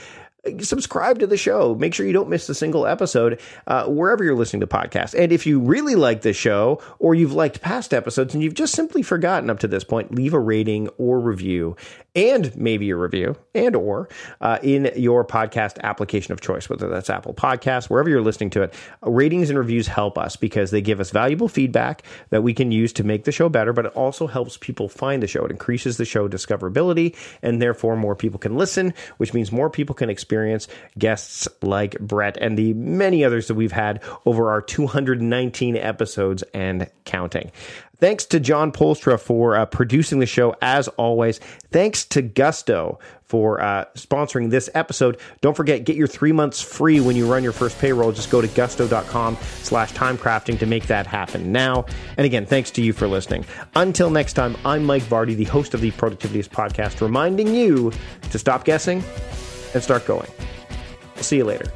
subscribe 0.60 1.20
to 1.20 1.28
the 1.28 1.38
show. 1.38 1.76
Make 1.76 1.94
sure 1.94 2.06
you 2.06 2.14
don't 2.14 2.30
miss 2.30 2.50
a 2.50 2.56
single 2.56 2.88
episode 2.88 3.40
uh, 3.68 3.86
wherever 3.86 4.24
you're 4.24 4.36
listening 4.36 4.62
to 4.62 4.68
podcasts. 4.68 5.14
And 5.18 5.32
if 5.32 5.46
you 5.46 5.60
really 5.60 5.96
like 5.96 6.22
this 6.22 6.38
show 6.38 6.82
or 7.00 7.14
you've 7.14 7.34
liked 7.34 7.62
past 7.62 7.94
episodes 7.94 8.34
and 8.34 8.44
you've 8.44 8.54
just 8.54 8.74
simply 8.74 9.04
forgotten 9.04 9.50
up 9.50 9.60
to 9.60 9.68
this 9.68 9.84
point, 9.84 10.14
leave 10.16 10.34
a 10.34 10.40
rating 10.40 10.88
or 10.98 11.20
review 11.20 11.76
and 12.16 12.56
maybe 12.58 12.90
a 12.90 12.96
review 12.96 13.36
and 13.56 13.76
or 13.76 14.10
uh, 14.42 14.58
in 14.62 14.92
your 14.96 15.24
podcast 15.24 15.80
application 15.82 16.34
of 16.34 16.42
choice 16.42 16.70
whether 16.70 16.90
that's 16.90 17.10
apple 17.10 17.34
Podcasts, 17.34 17.90
wherever 17.90 18.10
you're 18.10 18.22
listening 18.22 18.50
to 18.50 18.64
it 18.64 18.74
ratings 19.02 19.50
and 19.50 19.58
reviews 19.58 19.88
help 19.88 20.18
us 20.18 20.36
because 20.36 20.72
they 20.72 20.82
give 20.82 21.00
us 21.00 21.12
valuable 21.12 21.48
feedback 21.48 22.04
that 22.30 22.44
we 22.44 22.54
can 22.54 22.72
use 22.72 22.92
to 22.94 23.04
make 23.04 23.24
the 23.24 23.32
show 23.32 23.48
better 23.48 23.72
but 23.72 23.86
it 23.86 23.94
also 23.94 24.28
helps 24.28 24.58
people 24.58 24.90
find 24.90 25.24
the 25.24 25.28
show 25.28 25.46
it 25.46 25.52
increases 25.52 25.98
the 25.98 26.06
show 26.06 26.28
discoverability 26.28 27.16
and 27.42 27.62
therefore 27.62 27.96
more 27.96 28.16
people 28.16 28.40
can 28.40 28.58
listen 28.58 28.94
which 29.18 29.34
means 29.34 29.52
more 29.52 29.70
people 29.70 29.96
can 29.96 30.10
experience 30.32 30.70
guests 30.98 31.46
like 31.62 32.00
brett 32.00 32.38
and 32.38 32.58
the 32.58 32.74
many 32.76 33.26
others 33.26 33.48
that 33.48 33.56
we've 33.56 33.74
had 33.74 34.02
over 34.26 34.50
our 34.50 34.62
219 34.62 35.76
episodes 35.76 36.42
and 36.54 36.90
counting 37.04 37.52
Thanks 38.02 38.26
to 38.26 38.40
John 38.40 38.72
Polstra 38.72 39.20
for 39.20 39.56
uh, 39.56 39.68
producing 39.68 40.18
the 40.18 40.26
show 40.26 40.56
as 40.60 40.88
always. 40.88 41.38
Thanks 41.70 42.04
to 42.06 42.24
Gusto 42.24 42.98
for 43.26 43.62
uh, 43.62 43.86
sponsoring 43.94 44.50
this 44.50 44.72
episode. 44.74 45.20
Don't 45.42 45.56
forget, 45.56 45.84
get 45.84 45.96
your 45.96 46.08
three 46.08 46.32
months 46.32 46.62
free 46.62 47.00
when 47.00 47.16
you 47.16 47.32
run 47.32 47.44
your 47.44 47.52
first 47.52 47.78
payroll. 47.78 48.12
Just 48.12 48.32
go 48.32 48.42
to 48.42 48.48
gusto.com 48.48 49.38
slash 49.62 49.94
timecrafting 49.94 50.58
to 50.58 50.66
make 50.66 50.88
that 50.88 51.06
happen 51.06 51.52
now. 51.52 51.86
And 52.18 52.26
again, 52.26 52.48
thanks 52.48 52.72
to 52.72 52.82
you 52.82 52.92
for 52.92 53.08
listening. 53.08 53.46
Until 53.76 54.10
next 54.10 54.34
time, 54.34 54.58
I'm 54.66 54.84
Mike 54.84 55.04
Vardy, 55.04 55.36
the 55.36 55.44
host 55.44 55.76
of 55.76 55.82
the 55.82 55.92
Productivityist 55.92 56.50
podcast, 56.50 57.02
reminding 57.02 57.54
you 57.54 57.92
to 58.32 58.40
stop 58.40 58.66
guessing 58.66 59.04
and 59.74 59.84
start 59.84 60.06
going. 60.06 60.30
I'll 61.16 61.24
see 61.24 61.38
you 61.38 61.46
later. 61.46 61.72